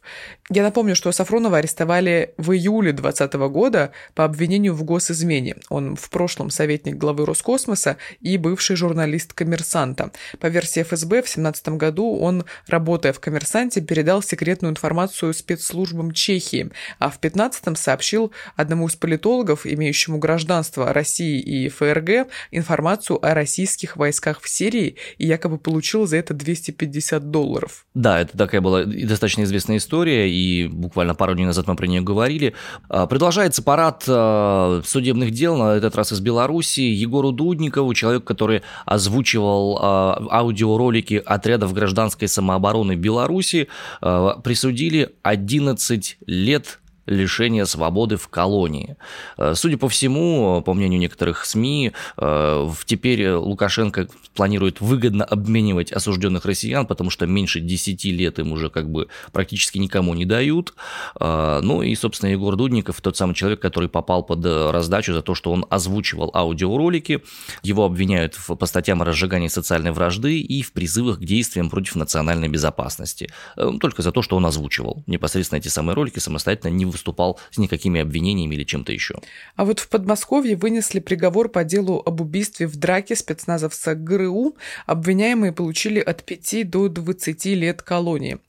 Я 0.49 0.63
напомню, 0.63 0.95
что 0.95 1.11
Сафронова 1.11 1.57
арестовали 1.57 2.33
в 2.37 2.51
июле 2.51 2.91
2020 2.91 3.33
года 3.51 3.91
по 4.13 4.23
обвинению 4.23 4.73
в 4.73 4.83
госизмене. 4.83 5.57
Он 5.69 5.95
в 5.95 6.09
прошлом 6.09 6.49
советник 6.49 6.95
главы 6.95 7.25
Роскосмоса 7.25 7.97
и 8.21 8.37
бывший 8.37 8.75
журналист 8.75 9.33
«Коммерсанта». 9.33 10.11
По 10.39 10.47
версии 10.47 10.83
ФСБ, 10.83 11.21
в 11.21 11.25
2017 11.25 11.69
году 11.69 12.17
он, 12.17 12.45
работая 12.67 13.13
в 13.13 13.19
«Коммерсанте», 13.19 13.81
передал 13.81 14.21
секретную 14.21 14.71
информацию 14.71 15.33
спецслужбам 15.33 16.11
Чехии, 16.11 16.69
а 16.99 17.09
в 17.09 17.19
2015 17.19 17.77
сообщил 17.77 18.31
одному 18.55 18.87
из 18.87 18.95
политологов, 18.95 19.65
имеющему 19.65 20.19
гражданство 20.19 20.93
России 20.93 21.39
и 21.39 21.69
ФРГ, 21.69 22.27
информацию 22.51 23.25
о 23.25 23.33
российских 23.33 23.97
войсках 23.97 24.41
в 24.41 24.49
Сирии 24.49 24.97
и 25.17 25.25
якобы 25.25 25.57
получил 25.57 26.05
за 26.05 26.17
это 26.17 26.33
250 26.33 27.06
50 27.07 27.31
долларов. 27.31 27.85
Да, 27.93 28.19
это 28.19 28.37
такая 28.37 28.61
была 28.61 28.83
достаточно 28.83 29.43
известная 29.43 29.77
история, 29.77 30.29
и 30.29 30.67
буквально 30.67 31.15
пару 31.15 31.35
дней 31.35 31.45
назад 31.45 31.67
мы 31.67 31.75
про 31.75 31.87
нее 31.87 32.01
говорили. 32.01 32.53
А, 32.89 33.07
продолжается 33.07 33.63
парад 33.63 34.03
а, 34.07 34.81
судебных 34.85 35.31
дел, 35.31 35.55
на 35.57 35.75
этот 35.75 35.95
раз 35.95 36.11
из 36.11 36.19
Беларуси, 36.19 36.81
Егору 36.81 37.31
Дудникову, 37.31 37.93
человек, 37.93 38.23
который 38.23 38.61
озвучивал 38.85 39.79
а, 39.81 40.27
аудиоролики 40.29 41.21
отрядов 41.25 41.73
гражданской 41.73 42.27
самообороны 42.27 42.95
Беларуси, 42.95 43.67
присудили 44.01 45.15
11 45.23 46.17
лет 46.25 46.79
лишения 47.07 47.65
свободы 47.65 48.17
в 48.17 48.27
колонии. 48.27 48.97
Э, 49.37 49.53
судя 49.55 49.77
по 49.77 49.89
всему, 49.89 50.61
по 50.61 50.73
мнению 50.73 50.99
некоторых 50.99 51.45
СМИ, 51.45 51.93
э, 52.17 52.69
теперь 52.85 53.31
Лукашенко 53.31 54.07
планирует 54.35 54.81
выгодно 54.81 55.23
обменивать 55.23 55.91
осужденных 55.91 56.45
россиян, 56.45 56.85
потому 56.85 57.09
что 57.09 57.25
меньше 57.25 57.59
10 57.59 58.05
лет 58.05 58.39
им 58.39 58.51
уже 58.51 58.69
как 58.69 58.89
бы 58.91 59.07
практически 59.31 59.77
никому 59.77 60.13
не 60.13 60.25
дают. 60.25 60.73
Э, 61.19 61.61
ну 61.63 61.81
и, 61.81 61.95
собственно, 61.95 62.29
Егор 62.29 62.55
Дудников, 62.55 63.01
тот 63.01 63.17
самый 63.17 63.33
человек, 63.33 63.61
который 63.61 63.89
попал 63.89 64.23
под 64.23 64.45
раздачу 64.45 65.13
за 65.13 65.21
то, 65.21 65.33
что 65.33 65.51
он 65.51 65.65
озвучивал 65.69 66.29
аудиоролики. 66.33 67.23
Его 67.63 67.85
обвиняют 67.85 68.37
по 68.47 68.65
статьям 68.65 69.01
о 69.01 69.05
разжигании 69.05 69.47
социальной 69.47 69.91
вражды 69.91 70.39
и 70.41 70.61
в 70.61 70.73
призывах 70.73 71.19
к 71.19 71.23
действиям 71.23 71.69
против 71.69 71.95
национальной 71.95 72.49
безопасности. 72.49 73.29
Только 73.55 74.01
за 74.01 74.11
то, 74.11 74.21
что 74.21 74.35
он 74.35 74.45
озвучивал 74.45 75.03
непосредственно 75.07 75.59
эти 75.59 75.69
самые 75.69 75.95
ролики 75.95 76.19
самостоятельно, 76.19 76.71
не 76.71 76.85
выступал 76.97 77.39
с 77.51 77.57
никакими 77.57 78.01
обвинениями 78.01 78.55
или 78.55 78.63
чем-то 78.63 78.91
еще. 78.91 79.15
А 79.55 79.65
вот 79.65 79.79
в 79.79 79.87
Подмосковье 79.87 80.55
вынесли 80.55 80.99
приговор 80.99 81.49
по 81.49 81.63
делу 81.63 82.01
об 82.05 82.21
убийстве 82.21 82.67
в 82.67 82.75
драке 82.75 83.15
спецназовца 83.15 83.93
ГРУ. 83.93 84.57
Обвиняемые 84.87 85.51
получили 85.51 85.99
от 85.99 86.23
5 86.23 86.69
до 86.69 86.89
20 86.89 87.45
лет 87.45 87.81
колонии. 87.81 88.39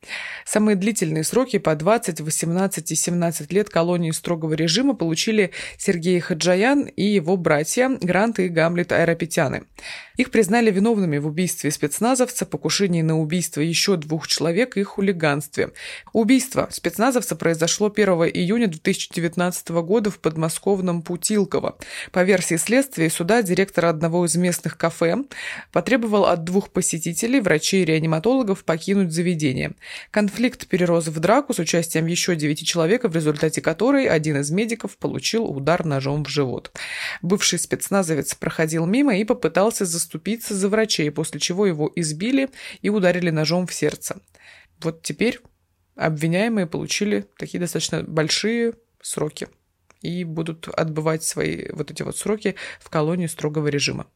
Самые 0.47 0.77
длительные 0.77 1.25
сроки 1.25 1.59
по 1.59 1.75
20, 1.77 2.21
18 2.21 2.91
и 2.91 2.95
17 2.95 3.53
лет 3.53 3.69
колонии 3.69 4.11
строгого 4.13 4.55
режима 4.55 4.95
получили 4.95 5.51
Сергей 5.77 6.19
Хаджаян 6.21 6.85
и 6.85 7.05
его 7.05 7.37
братья 7.37 7.91
Грант 8.01 8.39
и 8.39 8.49
Гамлет 8.49 8.93
Айрапетяны. 8.93 9.65
Их 10.17 10.31
признали 10.31 10.71
виновными 10.71 11.19
в 11.19 11.27
убийстве 11.27 11.71
спецназовца, 11.71 12.45
покушении 12.45 13.03
на 13.03 13.21
убийство 13.21 13.61
еще 13.61 13.97
двух 13.97 14.27
человек 14.27 14.77
и 14.77 14.83
хулиганстве. 14.83 15.71
Убийство 16.13 16.69
спецназовца 16.73 17.37
произошло 17.37 17.93
1 17.95 18.31
июня 18.41 18.67
2019 18.67 19.69
года 19.69 20.11
в 20.11 20.19
подмосковном 20.19 21.03
Путилково. 21.03 21.77
По 22.13 22.23
версии 22.23 22.57
следствия 22.57 23.11
суда 23.11 23.43
директор 23.43 23.87
одного 23.87 24.27
из 24.27 24.37
местных 24.37 24.77
кафе 24.77 25.17
потребовал 25.73 26.27
от 26.27 26.45
двух 26.45 26.71
посетителей, 26.71 27.41
врачей 27.41 27.83
и 27.83 27.85
реаниматологов, 27.85 28.65
покинуть 28.65 29.13
заведение. 29.13 29.73
Конфликт 30.11 30.67
перерос 30.67 31.09
в 31.09 31.21
драку 31.21 31.55
с 31.55 31.59
участием 31.59 32.07
еще 32.07 32.37
девяти 32.37 32.65
человек, 32.65 33.05
в 33.05 33.15
результате 33.15 33.61
которой 33.61 34.07
один 34.07 34.39
из 34.39 34.51
медиков 34.51 34.97
получил 34.97 35.45
удар 35.45 35.85
ножом 35.85 36.25
в 36.25 36.29
живот. 36.29 36.73
Бывший 37.23 37.59
спецназовец 37.59 38.35
проходил 38.35 38.87
мимо 38.87 39.17
и 39.17 39.25
попытался 39.25 39.85
заступить 39.85 40.19
заступиться 40.19 40.55
за 40.55 40.69
врачей, 40.69 41.11
после 41.11 41.41
чего 41.41 41.67
его 41.67 41.91
избили 41.95 42.49
и 42.83 42.91
ударили 42.91 43.31
ножом 43.31 43.67
в 43.67 43.75
сердце. 43.75 44.17
Вот 44.81 45.03
теперь 45.03 45.41
обвиняемые 45.99 46.67
получили 46.67 47.27
такие 47.37 47.59
достаточно 47.59 48.03
большие 48.03 48.75
сроки 49.03 49.49
и 50.01 50.23
будут 50.25 50.69
отбывать 50.69 51.25
свои 51.25 51.71
вот 51.73 51.91
эти 51.91 52.03
вот 52.03 52.17
сроки 52.17 52.55
в 52.81 52.89
колонии 52.89 53.27
строгого 53.27 53.67
режима. 53.67 54.07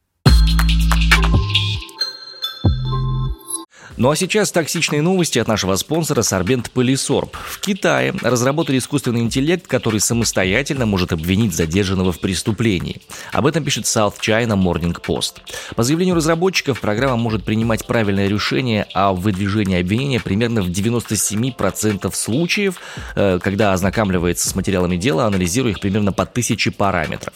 Ну 3.95 4.09
а 4.09 4.15
сейчас 4.15 4.51
токсичные 4.51 5.03
новости 5.03 5.37
от 5.37 5.47
нашего 5.47 5.75
спонсора 5.75 6.23
Сорбент 6.23 6.71
Полисорб. 6.71 7.37
В 7.37 7.59
Китае 7.59 8.15
разработали 8.23 8.79
искусственный 8.79 9.19
интеллект, 9.19 9.67
который 9.67 9.99
самостоятельно 9.99 10.87
может 10.87 11.13
обвинить 11.13 11.53
задержанного 11.53 12.11
в 12.11 12.19
преступлении. 12.19 13.01
Об 13.31 13.45
этом 13.45 13.63
пишет 13.63 13.85
South 13.85 14.15
China 14.19 14.57
Morning 14.57 14.99
Post. 14.99 15.41
По 15.75 15.83
заявлению 15.83 16.15
разработчиков, 16.15 16.79
программа 16.79 17.17
может 17.17 17.43
принимать 17.43 17.85
правильное 17.85 18.27
решение 18.27 18.87
о 18.95 19.13
выдвижении 19.13 19.79
обвинения 19.79 20.19
примерно 20.19 20.63
в 20.63 20.69
97% 20.69 22.15
случаев, 22.15 22.77
э, 23.15 23.37
когда 23.43 23.73
ознакомливается 23.73 24.49
с 24.49 24.55
материалами 24.55 24.97
дела, 24.97 25.27
анализируя 25.27 25.71
их 25.71 25.79
примерно 25.79 26.11
по 26.11 26.25
тысяче 26.25 26.71
параметров. 26.71 27.35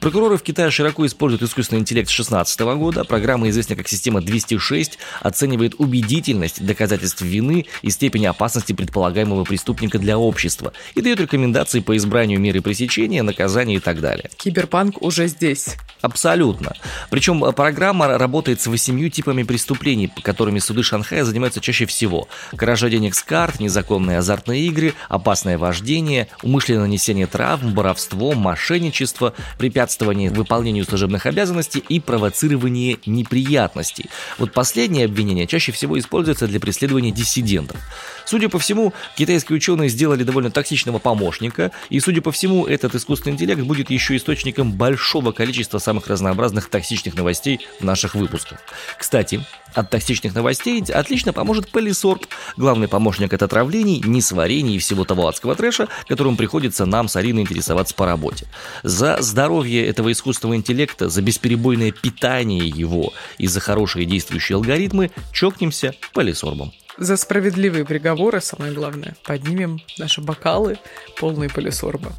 Прокуроры 0.00 0.38
в 0.38 0.42
Китае 0.44 0.70
широко 0.70 1.04
используют 1.04 1.42
искусственный 1.42 1.80
интеллект 1.80 2.08
с 2.08 2.14
2016 2.14 2.76
года. 2.76 3.02
Программа, 3.02 3.48
известная 3.48 3.76
как 3.76 3.88
система 3.88 4.20
206, 4.20 4.98
оценивает 5.22 5.74
убийство 5.78 5.95
убедительность 5.96 6.64
доказательств 6.64 7.22
вины 7.22 7.66
и 7.82 7.90
степень 7.90 8.26
опасности 8.26 8.72
предполагаемого 8.72 9.44
преступника 9.44 9.98
для 9.98 10.18
общества 10.18 10.72
и 10.94 11.00
дает 11.00 11.20
рекомендации 11.20 11.80
по 11.80 11.96
избранию 11.96 12.38
меры 12.38 12.60
пресечения, 12.60 13.22
наказания 13.22 13.76
и 13.76 13.80
так 13.80 14.00
далее. 14.00 14.30
Киберпанк 14.36 15.00
уже 15.00 15.26
здесь. 15.28 15.76
Абсолютно. 16.02 16.74
Причем 17.10 17.42
э, 17.44 17.52
программа 17.52 18.18
работает 18.18 18.60
с 18.60 18.66
восемью 18.66 19.10
типами 19.10 19.42
преступлений, 19.42 20.10
которыми 20.22 20.58
суды 20.58 20.82
Шанхая 20.82 21.24
занимаются 21.24 21.60
чаще 21.60 21.86
всего. 21.86 22.28
Кража 22.56 22.90
денег 22.90 23.14
с 23.14 23.22
карт, 23.22 23.60
незаконные 23.60 24.18
азартные 24.18 24.66
игры, 24.66 24.92
опасное 25.08 25.56
вождение, 25.56 26.28
умышленное 26.42 26.82
нанесение 26.82 27.26
травм, 27.26 27.74
воровство, 27.74 28.34
мошенничество, 28.34 29.32
препятствование 29.58 30.30
выполнению 30.30 30.84
служебных 30.84 31.26
обязанностей 31.26 31.82
и 31.88 32.00
провоцирование 32.00 32.98
неприятностей. 33.06 34.10
Вот 34.38 34.52
последнее 34.52 35.06
обвинение 35.06 35.46
чаще 35.46 35.72
всего 35.72 35.85
всего 35.86 35.98
используется 35.98 36.48
для 36.48 36.58
преследования 36.58 37.12
диссидентов. 37.12 37.76
Судя 38.24 38.48
по 38.48 38.58
всему, 38.58 38.92
китайские 39.16 39.56
ученые 39.56 39.88
сделали 39.88 40.24
довольно 40.24 40.50
токсичного 40.50 40.98
помощника, 40.98 41.70
и, 41.90 42.00
судя 42.00 42.22
по 42.22 42.32
всему, 42.32 42.66
этот 42.66 42.96
искусственный 42.96 43.34
интеллект 43.34 43.60
будет 43.60 43.88
еще 43.90 44.16
источником 44.16 44.72
большого 44.72 45.30
количества 45.30 45.78
самых 45.78 46.08
разнообразных 46.08 46.68
токсичных 46.68 47.14
новостей 47.14 47.60
в 47.78 47.84
наших 47.84 48.16
выпусках. 48.16 48.58
Кстати, 48.98 49.44
от 49.76 49.90
токсичных 49.90 50.34
новостей 50.34 50.82
отлично 50.82 51.32
поможет 51.32 51.70
Полисорб, 51.70 52.26
главный 52.56 52.88
помощник 52.88 53.32
от 53.32 53.42
отравлений, 53.42 54.02
несварений 54.04 54.76
и 54.76 54.78
всего 54.78 55.04
того 55.04 55.28
адского 55.28 55.54
трэша, 55.54 55.88
которым 56.08 56.36
приходится 56.36 56.86
нам 56.86 57.08
с 57.08 57.16
Ариной 57.16 57.42
интересоваться 57.42 57.94
по 57.94 58.06
работе. 58.06 58.46
За 58.82 59.20
здоровье 59.20 59.86
этого 59.86 60.10
искусственного 60.12 60.56
интеллекта, 60.56 61.08
за 61.08 61.22
бесперебойное 61.22 61.92
питание 61.92 62.66
его 62.66 63.12
и 63.38 63.46
за 63.46 63.60
хорошие 63.60 64.06
действующие 64.06 64.56
алгоритмы 64.56 65.10
чокнемся 65.32 65.94
Полисорбом. 66.12 66.72
За 66.98 67.18
справедливые 67.18 67.84
приговоры, 67.84 68.40
самое 68.40 68.72
главное, 68.72 69.16
поднимем 69.24 69.80
наши 69.98 70.22
бокалы, 70.22 70.78
полные 71.18 71.50
полисорба. 71.50 72.12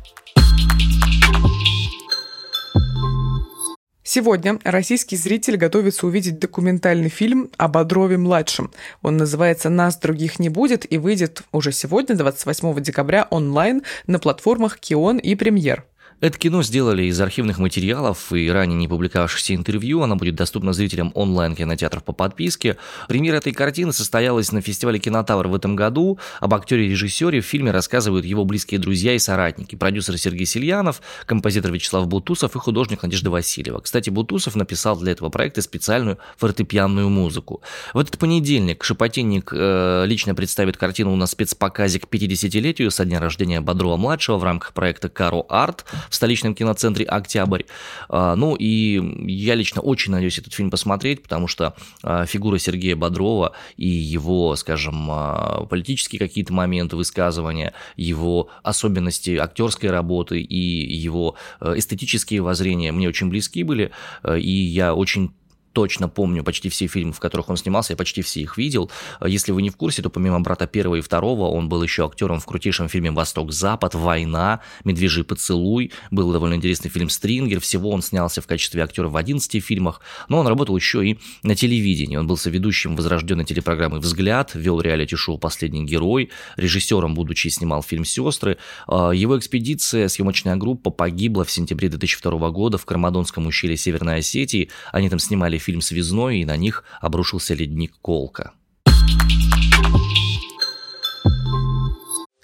Сегодня 4.09 4.57
российский 4.63 5.17
зритель 5.17 5.57
готовится 5.57 6.07
увидеть 6.07 6.39
документальный 6.39 7.09
фильм 7.09 7.49
об 7.57 7.73
Бодрове-младшем. 7.73 8.71
Он 9.01 9.17
называется 9.17 9.67
«Нас 9.67 9.97
других 9.97 10.39
не 10.39 10.47
будет» 10.47 10.89
и 10.89 10.97
выйдет 10.97 11.41
уже 11.51 11.73
сегодня, 11.73 12.15
28 12.15 12.81
декабря, 12.81 13.27
онлайн 13.29 13.83
на 14.07 14.19
платформах 14.19 14.79
Кион 14.79 15.17
и 15.17 15.35
Премьер. 15.35 15.83
Это 16.19 16.39
кино 16.39 16.63
сделали 16.63 17.03
из 17.03 17.21
архивных 17.21 17.59
материалов 17.59 18.33
и 18.33 18.49
ранее 18.49 18.75
не 18.75 18.87
публиковавшихся 18.87 19.53
интервью. 19.53 20.01
Оно 20.01 20.15
будет 20.15 20.33
доступно 20.33 20.73
зрителям 20.73 21.11
онлайн-кинотеатров 21.13 22.03
по 22.03 22.11
подписке. 22.11 22.77
Премьера 23.07 23.35
этой 23.35 23.53
картины 23.53 23.93
состоялась 23.93 24.51
на 24.51 24.61
фестивале 24.61 24.97
«Кинотавр» 24.97 25.47
в 25.47 25.53
этом 25.53 25.75
году. 25.75 26.17
Об 26.39 26.55
актере 26.55 26.87
и 26.87 26.89
режиссере 26.89 27.41
в 27.41 27.45
фильме 27.45 27.69
рассказывают 27.69 28.25
его 28.25 28.45
близкие 28.45 28.79
друзья 28.79 29.13
и 29.13 29.19
соратники. 29.19 29.75
Продюсер 29.75 30.17
Сергей 30.17 30.47
Сельянов, 30.47 31.03
композитор 31.27 31.71
Вячеслав 31.71 32.07
Бутусов 32.07 32.55
и 32.55 32.59
художник 32.59 33.03
Надежда 33.03 33.29
Васильева. 33.29 33.79
Кстати, 33.81 34.09
Бутусов 34.09 34.55
написал 34.55 34.97
для 34.97 35.11
этого 35.11 35.29
проекта 35.29 35.61
специальную 35.61 36.17
фортепианную 36.37 37.09
музыку. 37.09 37.61
В 37.93 37.99
этот 37.99 38.17
понедельник 38.17 38.83
Шепотинник 38.83 39.53
э, 39.53 40.05
лично 40.07 40.33
представит 40.33 40.77
картину 40.77 41.15
на 41.15 41.27
спецпоказе 41.27 41.99
к 41.99 42.05
50-летию 42.05 42.89
со 42.89 43.05
дня 43.05 43.19
рождения 43.19 43.61
Бодрова-младшего 43.61 44.39
в 44.39 44.43
рамках 44.43 44.73
проекта 44.73 45.09
«Каро 45.09 45.45
Арт» 45.47 45.85
в 46.09 46.15
столичном 46.15 46.55
киноцентре 46.55 47.05
«Октябрь». 47.05 47.63
А, 48.09 48.35
ну 48.35 48.55
и 48.55 49.01
я 49.31 49.55
лично 49.55 49.81
очень 49.81 50.11
надеюсь 50.11 50.37
этот 50.39 50.53
фильм 50.53 50.69
посмотреть, 50.69 51.23
потому 51.23 51.47
что 51.47 51.75
а, 52.03 52.25
фигура 52.25 52.57
Сергея 52.57 52.95
Бодрова 52.95 53.53
и 53.75 53.87
его, 53.87 54.55
скажем, 54.55 55.07
а, 55.09 55.65
политические 55.65 56.19
какие-то 56.19 56.53
моменты 56.53 56.95
высказывания, 56.95 57.73
его 57.95 58.49
особенности 58.63 59.37
актерской 59.37 59.89
работы 59.89 60.39
и 60.39 60.95
его 60.95 61.35
эстетические 61.61 62.41
воззрения 62.41 62.91
мне 62.91 63.07
очень 63.07 63.29
близки 63.29 63.63
были, 63.63 63.91
и 64.37 64.51
я 64.51 64.93
очень 64.93 65.31
точно 65.77 66.09
помню 66.09 66.43
почти 66.43 66.69
все 66.69 66.87
фильмы, 66.87 67.13
в 67.13 67.19
которых 67.19 67.49
он 67.49 67.55
снимался, 67.55 67.93
я 67.93 67.97
почти 67.97 68.23
все 68.23 68.41
их 68.41 68.57
видел. 68.57 68.89
Если 69.23 69.51
вы 69.51 69.61
не 69.61 69.69
в 69.69 69.75
курсе, 69.75 70.01
то 70.01 70.09
помимо 70.09 70.39
«Брата 70.39 70.65
первого» 70.65 70.95
и 70.95 71.01
второго, 71.01 71.49
он 71.51 71.69
был 71.69 71.83
еще 71.83 72.03
актером 72.07 72.39
в 72.39 72.47
крутейшем 72.47 72.89
фильме 72.89 73.11
«Восток-Запад», 73.11 73.93
«Война», 73.93 74.61
«Медвежий 74.85 75.23
поцелуй», 75.23 75.91
был 76.09 76.31
довольно 76.31 76.55
интересный 76.55 76.89
фильм 76.89 77.09
«Стрингер», 77.09 77.59
всего 77.59 77.91
он 77.91 78.01
снялся 78.01 78.41
в 78.41 78.47
качестве 78.47 78.81
актера 78.81 79.07
в 79.07 79.15
11 79.15 79.63
фильмах, 79.63 80.01
но 80.29 80.39
он 80.39 80.47
работал 80.47 80.75
еще 80.75 81.07
и 81.07 81.19
на 81.43 81.53
телевидении. 81.53 82.17
Он 82.17 82.25
был 82.25 82.37
соведущим 82.37 82.95
возрожденной 82.95 83.45
телепрограммы 83.45 83.99
«Взгляд», 83.99 84.55
вел 84.55 84.81
реалити-шоу 84.81 85.37
«Последний 85.37 85.85
герой», 85.85 86.31
режиссером, 86.55 87.13
будучи, 87.13 87.49
снимал 87.49 87.83
фильм 87.83 88.03
«Сестры». 88.03 88.57
А, 88.87 89.11
его 89.11 89.37
экспедиция, 89.37 90.07
съемочная 90.07 90.55
группа 90.55 90.89
погибла 90.89 91.43
в 91.43 91.51
сентябре 91.51 91.89
2002 91.89 92.49
года 92.49 92.79
в 92.79 92.85
Кармадонском 92.85 93.45
ущелье 93.45 93.77
Северной 93.77 94.17
Осетии. 94.17 94.71
Они 94.91 95.07
там 95.07 95.19
снимали 95.19 95.59
фильм 95.67 95.81
«Связной», 95.81 96.39
и 96.39 96.45
на 96.45 96.55
них 96.55 96.85
обрушился 97.01 97.53
ледник 97.53 97.91
Колка. 98.01 98.53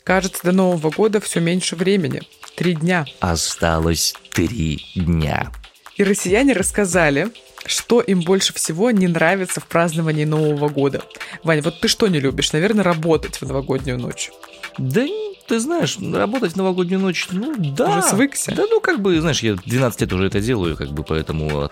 Кажется, 0.04 0.44
до 0.44 0.52
Нового 0.52 0.92
года 0.92 1.22
все 1.22 1.40
меньше 1.40 1.78
времени. 1.78 2.22
Три 2.58 2.76
дня. 2.76 3.06
Осталось 3.22 4.14
три 4.34 4.86
дня. 4.94 5.54
И 5.96 6.04
россияне 6.04 6.52
рассказали, 6.52 7.30
что 7.66 8.02
им 8.02 8.20
больше 8.20 8.54
всего 8.54 8.92
не 8.92 9.08
нравится 9.08 9.62
в 9.62 9.68
праздновании 9.68 10.26
Нового 10.26 10.68
года. 10.68 11.02
Ваня, 11.44 11.62
вот 11.62 11.80
ты 11.80 11.88
что 11.88 12.10
не 12.10 12.20
любишь? 12.20 12.52
Наверное, 12.52 12.84
работать 12.84 13.40
в 13.40 13.48
новогоднюю 13.48 13.98
ночь. 13.98 14.32
Да 14.78 15.06
ты 15.48 15.60
знаешь, 15.60 15.98
работать 16.00 16.54
в 16.54 16.56
новогоднюю 16.56 17.00
ночь, 17.00 17.28
ну 17.32 17.54
да. 17.58 18.00
Уже 18.00 18.02
свыкся? 18.02 18.54
Да, 18.56 18.64
ну 18.70 18.80
как 18.80 19.02
бы, 19.02 19.20
знаешь, 19.20 19.44
я 19.44 19.56
12 19.56 20.02
лет 20.02 20.14
уже 20.14 20.28
это 20.28 20.40
делаю, 20.40 20.76
как 20.78 20.90
бы, 20.90 21.04
поэтому 21.04 21.70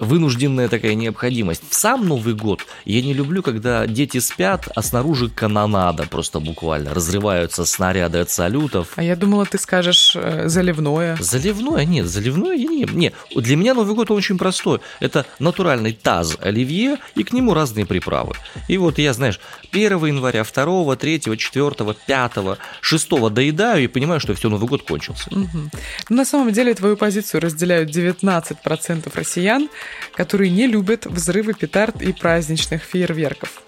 вынужденная 0.00 0.68
такая 0.68 0.94
необходимость. 0.94 1.62
В 1.68 1.74
сам 1.74 2.06
Новый 2.06 2.34
год 2.34 2.60
я 2.84 3.02
не 3.02 3.12
люблю, 3.14 3.42
когда 3.42 3.86
дети 3.86 4.18
спят, 4.18 4.68
а 4.74 4.82
снаружи 4.82 5.28
канонада 5.28 6.06
просто 6.10 6.40
буквально. 6.40 6.92
Разрываются 6.94 7.64
снаряды 7.64 8.18
от 8.18 8.30
салютов. 8.30 8.88
А 8.96 9.02
я 9.02 9.14
думала, 9.14 9.46
ты 9.46 9.58
скажешь 9.58 10.16
э, 10.16 10.48
заливное. 10.48 11.16
Заливное? 11.20 11.84
Нет, 11.84 12.06
заливное 12.06 12.56
я 12.56 12.66
не... 12.66 12.84
Не, 12.84 13.12
для 13.36 13.56
меня 13.56 13.74
Новый 13.74 13.94
год 13.94 14.10
очень 14.10 14.38
простой. 14.38 14.80
Это 14.98 15.26
натуральный 15.38 15.92
таз 15.92 16.36
оливье 16.40 16.96
и 17.14 17.22
к 17.22 17.32
нему 17.32 17.54
разные 17.54 17.86
приправы. 17.86 18.34
И 18.68 18.78
вот 18.78 18.98
я, 18.98 19.12
знаешь, 19.12 19.38
1 19.72 20.06
января, 20.06 20.44
2, 20.44 20.96
3, 20.96 21.20
4, 21.36 21.94
5, 22.06 22.58
6 22.80 23.10
доедаю 23.30 23.84
и 23.84 23.86
понимаю, 23.86 24.20
что 24.20 24.34
все, 24.34 24.48
Новый 24.48 24.68
год 24.68 24.82
кончился. 24.82 25.30
Угу. 25.30 25.70
На 26.08 26.24
самом 26.24 26.52
деле 26.52 26.74
твою 26.74 26.96
позицию 26.96 27.40
разделяют 27.40 27.90
19% 27.90 29.10
россиян, 29.14 29.68
которые 30.14 30.50
не 30.50 30.66
любят 30.66 31.06
взрывы 31.06 31.54
петард 31.54 32.02
и 32.02 32.12
праздничных 32.12 32.82
фейерверков. 32.82 33.62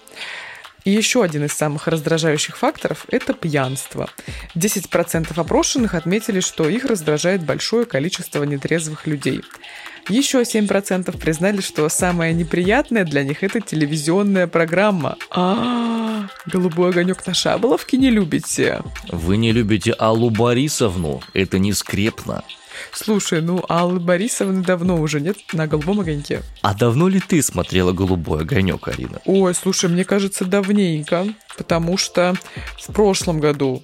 И 0.85 0.91
еще 0.91 1.23
один 1.23 1.45
из 1.45 1.53
самых 1.53 1.87
раздражающих 1.87 2.57
факторов– 2.57 3.05
это 3.09 3.33
пьянство. 3.33 4.09
10% 4.55 5.31
опрошенных 5.35 5.93
отметили, 5.93 6.41
что 6.41 6.67
их 6.67 6.83
раздражает 6.83 7.43
большое 7.43 7.85
количество 7.85 8.43
нетрезвых 8.43 9.07
людей. 9.07 9.43
Еще 10.09 10.41
7% 10.41 11.17
признали, 11.17 11.61
что 11.61 11.87
самое 11.89 12.33
неприятное 12.33 13.05
для 13.05 13.23
них– 13.23 13.41
это 13.43 13.61
телевизионная 13.61 14.47
программа. 14.47 15.17
А, 15.31 16.27
голубой 16.45 16.89
огонек 16.89 17.25
на 17.25 17.33
Шаболовке 17.33 17.97
не 17.97 18.09
любите? 18.09 18.81
Вы 19.09 19.37
не 19.37 19.51
любите 19.51 19.91
Аллу 19.93 20.29
Борисовну? 20.29 21.21
Это 21.33 21.57
не 21.57 21.73
скрепно. 21.73 22.43
Слушай, 22.91 23.41
ну 23.41 23.63
Аллы 23.69 23.99
Борисовны 23.99 24.63
давно 24.63 24.99
уже 24.99 25.21
нет 25.21 25.37
на 25.53 25.67
голубом 25.67 26.01
огоньке. 26.01 26.41
А 26.61 26.73
давно 26.73 27.07
ли 27.07 27.19
ты 27.19 27.41
смотрела 27.41 27.93
голубой 27.93 28.41
огонек, 28.41 28.87
Арина? 28.87 29.21
Ой, 29.25 29.53
слушай, 29.53 29.89
мне 29.89 30.03
кажется, 30.03 30.45
давненько, 30.45 31.27
потому 31.57 31.97
что 31.97 32.35
в 32.77 32.91
прошлом 32.91 33.39
году 33.39 33.83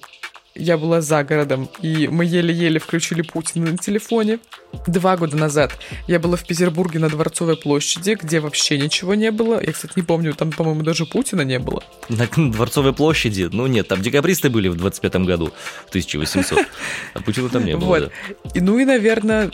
я 0.54 0.76
была 0.76 1.00
за 1.00 1.22
городом, 1.24 1.68
и 1.80 2.08
мы 2.08 2.24
еле-еле 2.24 2.78
включили 2.78 3.22
Путина 3.22 3.72
на 3.72 3.78
телефоне. 3.78 4.38
Два 4.86 5.16
года 5.16 5.36
назад 5.36 5.72
я 6.06 6.18
была 6.18 6.36
в 6.36 6.46
Петербурге 6.46 6.98
на 6.98 7.08
Дворцовой 7.08 7.56
площади, 7.56 8.18
где 8.20 8.40
вообще 8.40 8.78
ничего 8.78 9.14
не 9.14 9.30
было. 9.30 9.62
Я, 9.64 9.72
кстати, 9.72 9.92
не 9.96 10.02
помню, 10.02 10.34
там, 10.34 10.52
по-моему, 10.52 10.82
даже 10.82 11.06
Путина 11.06 11.42
не 11.42 11.58
было. 11.58 11.82
На 12.08 12.26
Дворцовой 12.26 12.92
площади? 12.92 13.48
Ну 13.52 13.66
нет, 13.66 13.88
там 13.88 14.02
декабристы 14.02 14.50
были 14.50 14.68
в 14.68 14.76
25-м 14.76 15.24
году, 15.24 15.52
в 15.86 15.88
1800. 15.90 16.58
А 17.14 17.20
Путина 17.20 17.48
там 17.48 17.64
не 17.64 17.76
было, 17.76 17.86
вот. 17.86 18.12
И, 18.54 18.60
ну 18.60 18.78
и, 18.78 18.84
наверное, 18.84 19.50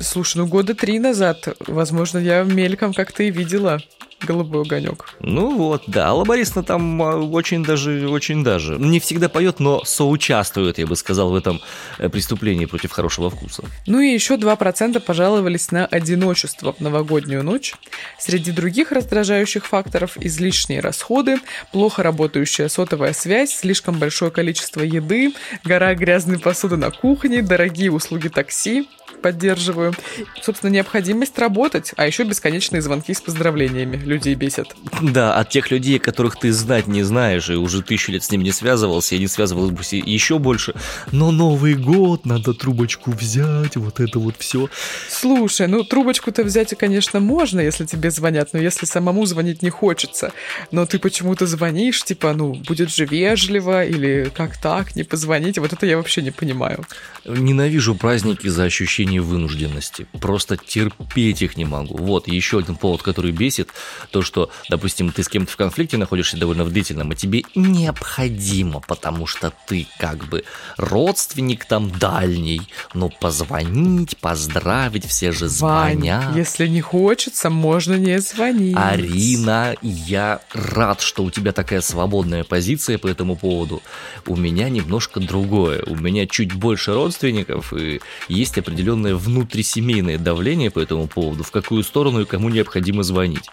слушай, 0.00 0.38
ну 0.38 0.46
года 0.46 0.74
три 0.74 0.98
назад, 0.98 1.48
возможно, 1.66 2.18
я 2.18 2.42
мельком 2.42 2.92
как-то 2.94 3.22
и 3.22 3.30
видела 3.30 3.80
голубой 4.26 4.62
огонек. 4.62 5.14
Ну 5.20 5.56
вот, 5.56 5.84
да, 5.86 6.08
Алла 6.08 6.24
Борисовна 6.24 6.62
там 6.62 7.02
а, 7.02 7.16
очень 7.16 7.64
даже, 7.64 8.08
очень 8.08 8.42
даже. 8.42 8.76
Не 8.78 9.00
всегда 9.00 9.28
поет, 9.28 9.60
но 9.60 9.84
соучаствует, 9.84 10.78
я 10.78 10.86
бы 10.86 10.96
сказал, 10.96 11.30
в 11.30 11.36
этом 11.36 11.60
э, 11.98 12.08
преступлении 12.08 12.66
против 12.66 12.92
хорошего 12.92 13.30
вкуса. 13.30 13.64
Ну 13.86 14.00
и 14.00 14.12
еще 14.12 14.34
2% 14.34 15.00
пожаловались 15.00 15.70
на 15.70 15.86
одиночество 15.86 16.72
в 16.72 16.80
новогоднюю 16.80 17.44
ночь. 17.44 17.74
Среди 18.18 18.50
других 18.50 18.92
раздражающих 18.92 19.66
факторов 19.66 20.16
излишние 20.16 20.80
расходы, 20.80 21.38
плохо 21.72 22.02
работающая 22.02 22.68
сотовая 22.68 23.12
связь, 23.12 23.54
слишком 23.54 23.98
большое 23.98 24.30
количество 24.30 24.82
еды, 24.82 25.32
гора 25.64 25.94
грязной 25.94 26.38
посуды 26.38 26.76
на 26.76 26.90
кухне, 26.90 27.42
дорогие 27.42 27.92
услуги 27.92 28.28
такси 28.28 28.88
поддерживаю. 29.18 29.94
Собственно, 30.42 30.70
необходимость 30.70 31.38
работать, 31.38 31.92
а 31.96 32.06
еще 32.06 32.24
бесконечные 32.24 32.82
звонки 32.82 33.12
с 33.12 33.20
поздравлениями. 33.20 33.96
Людей 33.96 34.34
бесят. 34.34 34.74
Да, 35.02 35.34
от 35.34 35.50
тех 35.50 35.70
людей, 35.70 35.98
которых 35.98 36.36
ты 36.36 36.52
знать 36.52 36.86
не 36.86 37.02
знаешь, 37.02 37.50
и 37.50 37.54
уже 37.54 37.82
тысячу 37.82 38.12
лет 38.12 38.24
с 38.24 38.30
ним 38.30 38.42
не 38.42 38.52
связывался, 38.52 39.14
я 39.14 39.20
не 39.20 39.28
связывался 39.28 39.72
бы 39.72 39.82
еще 39.90 40.38
больше. 40.38 40.74
Но 41.12 41.30
Новый 41.30 41.74
год, 41.74 42.26
надо 42.26 42.54
трубочку 42.54 43.10
взять, 43.10 43.76
вот 43.76 44.00
это 44.00 44.18
вот 44.18 44.36
все. 44.38 44.68
Слушай, 45.08 45.68
ну 45.68 45.84
трубочку-то 45.84 46.44
взять, 46.44 46.74
конечно, 46.78 47.20
можно, 47.20 47.60
если 47.60 47.84
тебе 47.84 48.10
звонят, 48.10 48.50
но 48.52 48.58
если 48.58 48.86
самому 48.86 49.26
звонить 49.26 49.62
не 49.62 49.70
хочется. 49.70 50.32
Но 50.70 50.86
ты 50.86 50.98
почему-то 50.98 51.46
звонишь, 51.46 52.04
типа, 52.04 52.32
ну, 52.34 52.54
будет 52.54 52.90
же 52.90 53.04
вежливо, 53.04 53.84
или 53.84 54.30
как 54.34 54.56
так, 54.60 54.96
не 54.96 55.04
позвонить. 55.04 55.58
Вот 55.58 55.72
это 55.72 55.86
я 55.86 55.96
вообще 55.96 56.22
не 56.22 56.30
понимаю. 56.30 56.84
Ненавижу 57.24 57.94
праздники 57.94 58.48
за 58.48 58.64
ощущение 58.64 59.07
ощущение 59.08 59.20
вынужденности. 59.20 60.06
Просто 60.20 60.56
терпеть 60.56 61.42
их 61.42 61.56
не 61.56 61.64
могу. 61.64 61.96
Вот, 61.96 62.28
еще 62.28 62.58
один 62.58 62.76
повод, 62.76 63.02
который 63.02 63.32
бесит, 63.32 63.70
то, 64.10 64.22
что, 64.22 64.50
допустим, 64.68 65.10
ты 65.10 65.22
с 65.22 65.28
кем-то 65.28 65.52
в 65.52 65.56
конфликте 65.56 65.96
находишься 65.96 66.36
довольно 66.36 66.64
в 66.64 66.70
длительном, 66.70 67.10
а 67.10 67.14
тебе 67.14 67.44
необходимо, 67.54 68.80
потому 68.80 69.26
что 69.26 69.52
ты 69.66 69.86
как 69.98 70.28
бы 70.28 70.44
родственник 70.76 71.64
там 71.64 71.90
дальний, 71.90 72.62
но 72.94 73.08
позвонить, 73.08 74.16
поздравить, 74.18 75.06
все 75.06 75.32
же 75.32 75.48
звонят. 75.48 76.26
Вань, 76.26 76.38
если 76.38 76.66
не 76.66 76.80
хочется, 76.80 77.50
можно 77.50 77.94
не 77.94 78.18
звонить. 78.20 78.76
Арина, 78.76 79.74
я 79.82 80.40
рад, 80.52 81.00
что 81.00 81.24
у 81.24 81.30
тебя 81.30 81.52
такая 81.52 81.80
свободная 81.80 82.44
позиция 82.44 82.98
по 82.98 83.08
этому 83.08 83.36
поводу. 83.36 83.82
У 84.26 84.36
меня 84.36 84.68
немножко 84.68 85.20
другое. 85.20 85.82
У 85.86 85.94
меня 85.94 86.26
чуть 86.26 86.52
больше 86.52 86.94
родственников, 86.94 87.72
и 87.72 88.00
есть 88.28 88.58
определенные 88.58 88.97
определенное 88.98 89.14
внутрисемейное 89.14 90.18
давление 90.18 90.70
по 90.70 90.80
этому 90.80 91.06
поводу, 91.06 91.44
в 91.44 91.50
какую 91.50 91.82
сторону 91.82 92.22
и 92.22 92.24
кому 92.24 92.48
необходимо 92.48 93.02
звонить. 93.02 93.44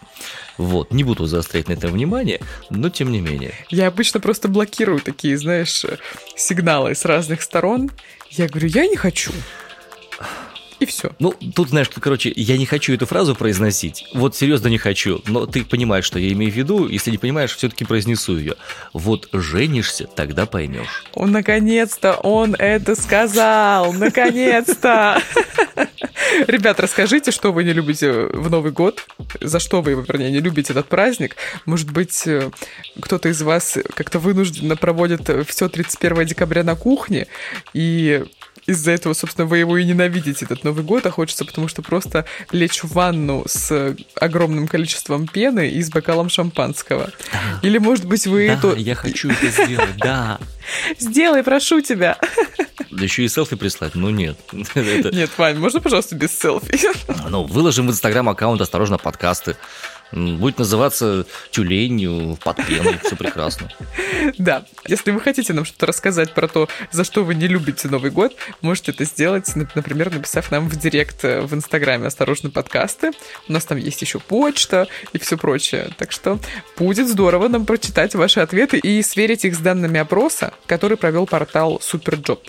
Вот, 0.58 0.92
не 0.92 1.04
буду 1.04 1.26
заострять 1.26 1.68
на 1.68 1.74
этом 1.74 1.92
внимание, 1.92 2.40
но 2.70 2.88
тем 2.90 3.10
не 3.10 3.20
менее. 3.20 3.52
Я 3.70 3.88
обычно 3.88 4.20
просто 4.20 4.48
блокирую 4.48 5.00
такие, 5.00 5.38
знаешь, 5.38 5.84
сигналы 6.36 6.94
с 6.94 7.04
разных 7.04 7.42
сторон. 7.42 7.90
Я 8.30 8.48
говорю, 8.48 8.68
я 8.68 8.86
не 8.86 8.96
хочу. 8.96 9.32
И 10.78 10.86
все. 10.86 11.12
Ну, 11.18 11.34
тут, 11.54 11.70
знаешь, 11.70 11.88
короче, 11.88 12.32
я 12.34 12.58
не 12.58 12.66
хочу 12.66 12.92
эту 12.92 13.06
фразу 13.06 13.34
произносить. 13.34 14.06
Вот 14.12 14.36
серьезно 14.36 14.68
не 14.68 14.78
хочу. 14.78 15.22
Но 15.26 15.46
ты 15.46 15.64
понимаешь, 15.64 16.04
что 16.04 16.18
я 16.18 16.30
имею 16.32 16.52
в 16.52 16.54
виду. 16.54 16.86
Если 16.86 17.10
не 17.10 17.18
понимаешь, 17.18 17.54
все-таки 17.56 17.84
произнесу 17.84 18.36
ее. 18.36 18.56
Вот 18.92 19.28
женишься, 19.32 20.06
тогда 20.06 20.44
поймешь. 20.44 21.04
Он, 21.14 21.32
наконец-то, 21.32 22.14
он 22.14 22.54
это 22.54 22.94
сказал. 22.94 23.92
Наконец-то. 23.94 25.22
Ребят, 26.46 26.80
расскажите, 26.80 27.30
что 27.30 27.52
вы 27.52 27.64
не 27.64 27.72
любите 27.72 28.12
в 28.12 28.50
Новый 28.50 28.72
год. 28.72 29.06
За 29.40 29.58
что 29.58 29.80
вы, 29.80 29.92
вернее, 29.92 30.30
не 30.30 30.40
любите 30.40 30.72
этот 30.72 30.88
праздник. 30.88 31.36
Может 31.64 31.90
быть, 31.90 32.26
э, 32.26 32.50
кто-то 33.00 33.28
из 33.30 33.40
вас 33.42 33.78
как-то 33.94 34.18
вынужденно 34.18 34.76
проводит 34.76 35.30
все 35.48 35.68
31 35.68 36.26
декабря 36.26 36.62
на 36.64 36.76
кухне 36.76 37.26
и 37.72 38.24
из-за 38.66 38.90
этого, 38.90 39.12
собственно, 39.14 39.46
вы 39.46 39.58
его 39.58 39.76
и 39.78 39.84
ненавидите, 39.84 40.44
этот 40.44 40.64
Новый 40.64 40.84
год, 40.84 41.06
а 41.06 41.10
хочется 41.10 41.44
потому 41.44 41.68
что 41.68 41.82
просто 41.82 42.24
лечь 42.50 42.82
в 42.82 42.92
ванну 42.92 43.44
с 43.46 43.96
огромным 44.14 44.68
количеством 44.68 45.26
пены 45.26 45.68
и 45.68 45.82
с 45.82 45.90
бокалом 45.90 46.28
шампанского. 46.28 47.10
Да. 47.32 47.60
Или, 47.62 47.78
может 47.78 48.04
быть, 48.04 48.26
вы... 48.26 48.48
Да, 48.48 48.54
это... 48.54 48.78
я 48.78 48.94
хочу 48.94 49.30
это 49.30 49.46
сделать, 49.48 49.96
да. 49.98 50.38
Сделай, 50.98 51.42
прошу 51.42 51.80
тебя. 51.80 52.18
Да 52.90 53.04
еще 53.04 53.24
и 53.24 53.28
селфи 53.28 53.56
прислать? 53.56 53.94
Ну 53.94 54.10
нет. 54.10 54.38
Нет, 54.52 55.30
Вань, 55.36 55.58
можно, 55.58 55.80
пожалуйста, 55.80 56.14
без 56.14 56.36
селфи? 56.38 56.78
Ну, 57.28 57.44
выложим 57.44 57.86
в 57.86 57.90
Инстаграм-аккаунт 57.90 58.60
«Осторожно, 58.60 58.98
подкасты». 58.98 59.56
Будет 60.12 60.58
называться 60.58 61.26
тюлень 61.50 62.38
под 62.42 62.64
пеной, 62.64 62.98
все 63.04 63.16
прекрасно. 63.16 63.68
Да, 64.38 64.64
если 64.86 65.10
вы 65.10 65.20
хотите 65.20 65.52
нам 65.52 65.64
что-то 65.64 65.86
рассказать 65.86 66.32
про 66.32 66.48
то, 66.48 66.68
за 66.92 67.04
что 67.04 67.24
вы 67.24 67.34
не 67.34 67.48
любите 67.48 67.88
Новый 67.88 68.10
год, 68.10 68.34
можете 68.60 68.92
это 68.92 69.04
сделать, 69.04 69.54
например, 69.56 70.12
написав 70.12 70.50
нам 70.50 70.68
в 70.68 70.76
директ 70.76 71.24
э, 71.24 71.40
в 71.40 71.54
Инстаграме 71.54 72.06
«Осторожно, 72.06 72.50
подкасты». 72.50 73.10
У 73.48 73.52
нас 73.52 73.64
там 73.64 73.78
есть 73.78 74.00
еще 74.00 74.18
почта 74.18 74.86
и 75.12 75.18
все 75.18 75.36
прочее. 75.36 75.90
Так 75.98 76.12
что 76.12 76.38
будет 76.78 77.08
здорово 77.08 77.48
нам 77.48 77.66
прочитать 77.66 78.14
ваши 78.14 78.40
ответы 78.40 78.78
и 78.78 79.02
сверить 79.02 79.44
их 79.44 79.54
с 79.54 79.58
данными 79.58 79.98
опроса, 79.98 80.54
который 80.66 80.96
провел 80.96 81.26
портал 81.26 81.80
SuperJob. 81.80 82.48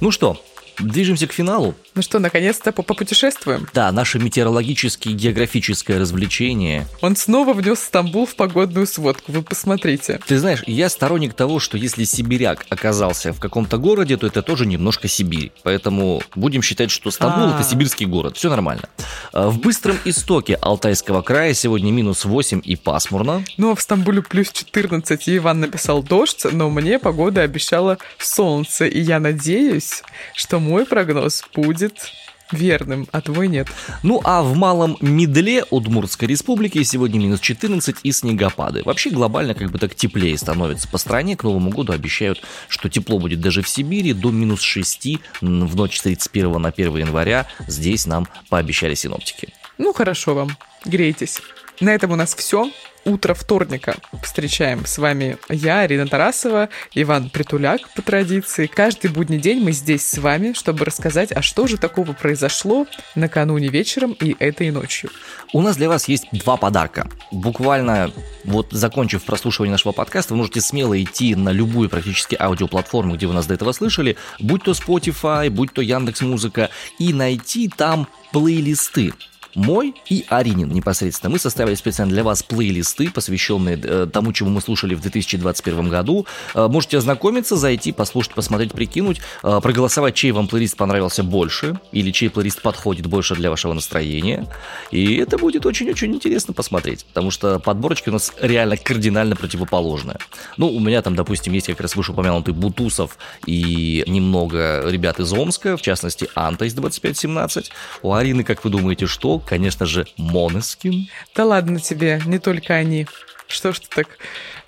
Ну 0.00 0.10
что, 0.10 0.42
Движемся 0.80 1.26
к 1.26 1.32
финалу. 1.32 1.74
Ну 1.94 2.02
что, 2.02 2.18
наконец-то 2.18 2.72
попутешествуем? 2.72 3.68
Да, 3.74 3.90
наше 3.92 4.18
метеорологическое 4.18 5.12
географическое 5.14 5.98
развлечение. 5.98 6.86
Он 7.02 7.16
снова 7.16 7.52
внес 7.52 7.80
Стамбул 7.80 8.26
в 8.26 8.34
погодную 8.34 8.86
сводку, 8.86 9.32
вы 9.32 9.42
посмотрите. 9.42 10.20
Ты 10.26 10.38
знаешь, 10.38 10.62
я 10.66 10.88
сторонник 10.88 11.34
того, 11.34 11.60
что 11.60 11.76
если 11.76 12.04
сибиряк 12.04 12.66
оказался 12.68 13.32
в 13.32 13.40
каком-то 13.40 13.78
городе, 13.78 14.16
то 14.16 14.26
это 14.26 14.42
тоже 14.42 14.66
немножко 14.66 15.08
Сибирь. 15.08 15.52
Поэтому 15.62 16.22
будем 16.34 16.62
считать, 16.62 16.90
что 16.90 17.10
Стамбул 17.10 17.48
А-а-а. 17.48 17.60
это 17.60 17.68
сибирский 17.68 18.06
город. 18.06 18.36
Все 18.36 18.48
нормально. 18.48 18.88
А, 19.32 19.50
в 19.50 19.58
быстром 19.60 19.98
истоке 20.04 20.54
Алтайского 20.54 21.22
края 21.22 21.54
сегодня 21.54 21.90
минус 21.90 22.24
8 22.24 22.62
и 22.64 22.76
пасмурно. 22.76 23.44
Ну 23.56 23.72
а 23.72 23.74
в 23.74 23.80
Стамбуле 23.80 24.22
плюс 24.22 24.50
14, 24.52 25.28
и 25.28 25.36
Иван 25.36 25.60
написал 25.60 26.02
дождь, 26.02 26.46
но 26.50 26.70
мне 26.70 26.98
погода 26.98 27.42
обещала 27.42 27.98
солнце, 28.18 28.86
и 28.86 29.00
я 29.00 29.20
надеюсь, 29.20 30.02
что 30.34 30.60
мой 30.70 30.86
прогноз 30.86 31.42
будет 31.52 32.12
верным, 32.52 33.08
а 33.10 33.20
твой 33.20 33.48
нет. 33.48 33.66
Ну 34.04 34.20
а 34.22 34.42
в 34.42 34.54
Малом 34.54 34.96
Медле 35.00 35.64
Удмуртской 35.70 36.28
республики 36.28 36.80
сегодня 36.84 37.18
минус 37.18 37.40
14 37.40 37.96
и 38.04 38.12
снегопады. 38.12 38.82
Вообще 38.84 39.10
глобально 39.10 39.54
как 39.54 39.68
бы 39.72 39.78
так 39.78 39.96
теплее 39.96 40.38
становится 40.38 40.86
по 40.86 40.98
стране. 40.98 41.36
К 41.36 41.42
Новому 41.42 41.70
году 41.70 41.92
обещают, 41.92 42.40
что 42.68 42.88
тепло 42.88 43.18
будет 43.18 43.40
даже 43.40 43.62
в 43.62 43.68
Сибири 43.68 44.12
до 44.12 44.30
минус 44.30 44.60
6 44.60 45.18
в 45.40 45.76
ночь 45.76 45.98
с 45.98 46.02
31 46.02 46.52
на 46.52 46.68
1 46.68 46.96
января. 46.98 47.48
Здесь 47.66 48.06
нам 48.06 48.28
пообещали 48.48 48.94
синоптики. 48.94 49.52
Ну 49.76 49.92
хорошо 49.92 50.34
вам, 50.36 50.56
грейтесь. 50.84 51.40
На 51.80 51.94
этом 51.94 52.12
у 52.12 52.16
нас 52.16 52.34
все 52.34 52.70
утро 53.06 53.32
вторника. 53.32 53.96
Встречаем 54.22 54.84
с 54.84 54.98
вами 54.98 55.38
я, 55.48 55.80
Арина 55.80 56.06
Тарасова, 56.06 56.68
Иван 56.94 57.30
Притуляк 57.30 57.80
по 57.94 58.02
традиции. 58.02 58.66
Каждый 58.66 59.10
будний 59.10 59.38
день 59.38 59.62
мы 59.62 59.72
здесь 59.72 60.06
с 60.06 60.18
вами, 60.18 60.52
чтобы 60.52 60.84
рассказать, 60.84 61.32
а 61.32 61.40
что 61.40 61.66
же 61.66 61.78
такого 61.78 62.12
произошло 62.12 62.86
накануне 63.14 63.68
вечером 63.68 64.12
и 64.12 64.36
этой 64.38 64.70
ночью. 64.70 65.08
У 65.54 65.62
нас 65.62 65.78
для 65.78 65.88
вас 65.88 66.08
есть 66.08 66.26
два 66.32 66.58
подарка. 66.58 67.08
Буквально 67.30 68.12
вот 68.44 68.68
закончив 68.70 69.22
прослушивание 69.22 69.72
нашего 69.72 69.92
подкаста, 69.92 70.34
вы 70.34 70.38
можете 70.38 70.60
смело 70.60 71.00
идти 71.02 71.34
на 71.34 71.50
любую 71.50 71.88
практически 71.88 72.36
аудиоплатформу, 72.38 73.16
где 73.16 73.26
вы 73.26 73.32
нас 73.32 73.46
до 73.46 73.54
этого 73.54 73.72
слышали, 73.72 74.18
будь 74.38 74.64
то 74.64 74.72
Spotify, 74.72 75.48
будь 75.48 75.72
то 75.72 75.80
Яндекс 75.80 76.20
Музыка, 76.20 76.68
и 76.98 77.14
найти 77.14 77.68
там 77.68 78.06
плейлисты 78.32 79.14
мой 79.54 79.94
и 80.08 80.24
Аринин 80.28 80.68
непосредственно. 80.68 81.30
Мы 81.30 81.38
составили 81.38 81.74
специально 81.74 82.12
для 82.12 82.24
вас 82.24 82.42
плейлисты, 82.42 83.10
посвященные 83.10 83.80
э, 83.82 84.06
тому, 84.12 84.32
чему 84.32 84.50
мы 84.50 84.60
слушали 84.60 84.94
в 84.94 85.00
2021 85.00 85.88
году. 85.88 86.26
Э, 86.54 86.68
можете 86.68 86.98
ознакомиться, 86.98 87.56
зайти, 87.56 87.92
послушать, 87.92 88.34
посмотреть, 88.34 88.72
прикинуть, 88.72 89.20
э, 89.42 89.60
проголосовать, 89.62 90.14
чей 90.14 90.32
вам 90.32 90.48
плейлист 90.48 90.76
понравился 90.76 91.22
больше, 91.22 91.80
или 91.92 92.10
чей 92.10 92.30
плейлист 92.30 92.62
подходит 92.62 93.06
больше 93.06 93.34
для 93.34 93.50
вашего 93.50 93.72
настроения. 93.72 94.46
И 94.90 95.16
это 95.16 95.38
будет 95.38 95.66
очень-очень 95.66 96.14
интересно 96.14 96.54
посмотреть, 96.54 97.04
потому 97.06 97.30
что 97.30 97.58
подборочки 97.58 98.08
у 98.08 98.12
нас 98.12 98.32
реально 98.40 98.76
кардинально 98.76 99.36
противоположная. 99.36 100.18
Ну, 100.56 100.68
у 100.68 100.80
меня 100.80 101.02
там, 101.02 101.14
допустим, 101.14 101.52
есть 101.52 101.66
как 101.66 101.80
раз 101.80 101.96
вышеупомянутый 101.96 102.54
Бутусов 102.54 103.18
и 103.46 104.04
немного 104.06 104.84
ребят 104.88 105.20
из 105.20 105.32
Омска, 105.32 105.76
в 105.76 105.82
частности, 105.82 106.28
Анта 106.34 106.64
из 106.64 106.74
2517. 106.74 107.70
У 108.02 108.12
Арины, 108.12 108.44
как 108.44 108.64
вы 108.64 108.70
думаете, 108.70 109.06
что? 109.06 109.39
Конечно 109.40 109.86
же, 109.86 110.06
Монескин. 110.16 111.08
Да 111.34 111.44
ладно 111.44 111.80
тебе, 111.80 112.20
не 112.26 112.38
только 112.38 112.74
они. 112.74 113.06
Что 113.48 113.72
ж 113.72 113.80
ты 113.80 113.88
так 113.88 114.18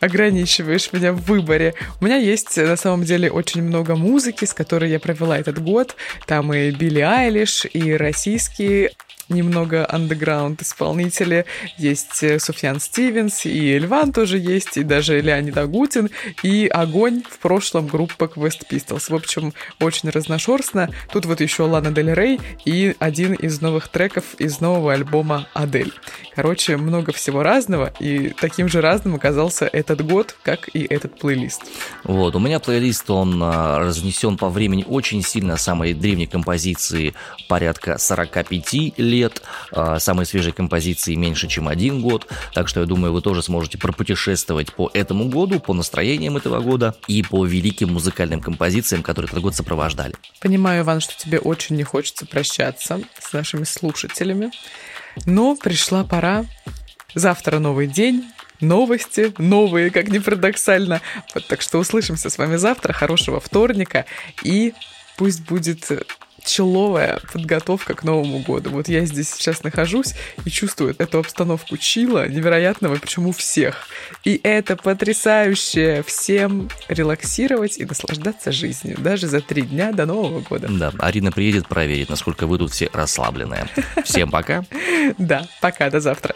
ограничиваешь 0.00 0.92
меня 0.92 1.12
в 1.12 1.22
выборе. 1.22 1.74
У 2.00 2.04
меня 2.04 2.16
есть 2.16 2.56
на 2.56 2.76
самом 2.76 3.04
деле 3.04 3.30
очень 3.30 3.62
много 3.62 3.94
музыки, 3.94 4.44
с 4.44 4.52
которой 4.52 4.90
я 4.90 4.98
провела 4.98 5.38
этот 5.38 5.62
год. 5.62 5.94
Там 6.26 6.52
и 6.52 6.72
Билли 6.72 7.00
Айлиш, 7.00 7.64
и 7.72 7.92
российские 7.92 8.90
немного 9.32 9.86
андеграунд 9.88 10.62
исполнители. 10.62 11.46
Есть 11.76 12.22
э, 12.22 12.38
Суфьян 12.38 12.80
Стивенс, 12.80 13.46
и 13.46 13.72
Эльван 13.74 14.12
тоже 14.12 14.38
есть, 14.38 14.76
и 14.76 14.82
даже 14.82 15.20
Леонид 15.20 15.56
Агутин, 15.56 16.10
и 16.42 16.66
Огонь 16.66 17.22
в 17.28 17.38
прошлом 17.38 17.86
группа 17.86 18.24
Quest 18.24 18.68
Pistols. 18.70 19.10
В 19.10 19.14
общем, 19.14 19.52
очень 19.80 20.10
разношерстно. 20.10 20.90
Тут 21.12 21.26
вот 21.26 21.40
еще 21.40 21.64
Лана 21.64 21.90
Дель 21.90 22.12
Рей 22.14 22.40
и 22.64 22.94
один 22.98 23.34
из 23.34 23.60
новых 23.60 23.88
треков 23.88 24.34
из 24.38 24.60
нового 24.60 24.92
альбома 24.92 25.46
Адель. 25.54 25.92
Короче, 26.34 26.76
много 26.76 27.12
всего 27.12 27.42
разного, 27.42 27.92
и 27.98 28.30
таким 28.30 28.68
же 28.68 28.80
разным 28.80 29.14
оказался 29.14 29.66
этот 29.66 30.04
год, 30.04 30.36
как 30.42 30.68
и 30.74 30.84
этот 30.84 31.18
плейлист. 31.18 31.62
Вот, 32.04 32.34
у 32.34 32.38
меня 32.38 32.58
плейлист, 32.58 33.10
он 33.10 33.40
а, 33.42 33.78
разнесен 33.78 34.36
по 34.36 34.48
времени 34.48 34.84
очень 34.88 35.22
сильно 35.22 35.56
самой 35.56 35.94
древней 35.94 36.26
композиции 36.26 37.14
порядка 37.48 37.98
45 37.98 38.98
лет 38.98 39.21
лет, 39.22 39.42
а, 39.70 39.98
самые 39.98 40.26
свежие 40.26 40.52
композиции 40.52 41.14
меньше, 41.14 41.48
чем 41.48 41.68
один 41.68 42.02
год, 42.02 42.26
так 42.54 42.68
что 42.68 42.80
я 42.80 42.86
думаю, 42.86 43.12
вы 43.12 43.20
тоже 43.20 43.42
сможете 43.42 43.78
пропутешествовать 43.78 44.72
по 44.72 44.90
этому 44.94 45.28
году, 45.28 45.60
по 45.60 45.74
настроениям 45.74 46.36
этого 46.36 46.60
года 46.60 46.94
и 47.06 47.22
по 47.22 47.44
великим 47.46 47.92
музыкальным 47.92 48.40
композициям, 48.40 49.02
которые 49.02 49.28
этот 49.28 49.42
год 49.42 49.54
сопровождали. 49.54 50.14
Понимаю, 50.40 50.82
Иван, 50.82 51.00
что 51.00 51.14
тебе 51.16 51.38
очень 51.38 51.76
не 51.76 51.84
хочется 51.84 52.26
прощаться 52.26 53.00
с 53.18 53.32
нашими 53.32 53.64
слушателями, 53.64 54.50
но 55.26 55.56
пришла 55.56 56.04
пора. 56.04 56.44
Завтра 57.14 57.58
новый 57.58 57.86
день, 57.86 58.24
новости 58.60 59.34
новые, 59.38 59.90
как 59.90 60.08
ни 60.08 60.18
парадоксально. 60.18 61.00
Вот, 61.34 61.46
так 61.46 61.60
что 61.60 61.78
услышимся 61.78 62.30
с 62.30 62.38
вами 62.38 62.56
завтра. 62.56 62.92
Хорошего 62.92 63.38
вторника. 63.38 64.06
И 64.42 64.72
пусть 65.16 65.42
будет 65.42 65.90
человая 66.44 67.20
подготовка 67.32 67.94
к 67.94 68.04
Новому 68.04 68.40
году. 68.40 68.70
Вот 68.70 68.88
я 68.88 69.04
здесь 69.04 69.30
сейчас 69.30 69.62
нахожусь 69.62 70.14
и 70.44 70.50
чувствую 70.50 70.94
эту 70.98 71.18
обстановку 71.18 71.76
чила 71.76 72.28
невероятного, 72.28 72.96
причем 72.96 73.26
у 73.26 73.32
всех. 73.32 73.88
И 74.24 74.40
это 74.42 74.76
потрясающе. 74.76 76.04
Всем 76.06 76.68
релаксировать 76.88 77.78
и 77.78 77.84
наслаждаться 77.84 78.52
жизнью, 78.52 78.96
даже 78.98 79.26
за 79.26 79.40
три 79.40 79.62
дня 79.62 79.92
до 79.92 80.06
Нового 80.06 80.40
года. 80.40 80.68
Да, 80.70 80.92
Арина 80.98 81.32
приедет 81.32 81.68
проверить, 81.68 82.08
насколько 82.08 82.46
вы 82.46 82.58
тут 82.58 82.72
все 82.72 82.88
расслабленные. 82.92 83.68
Всем 84.04 84.30
пока. 84.30 84.64
Да, 85.18 85.46
пока, 85.60 85.90
до 85.90 86.00
завтра. 86.00 86.34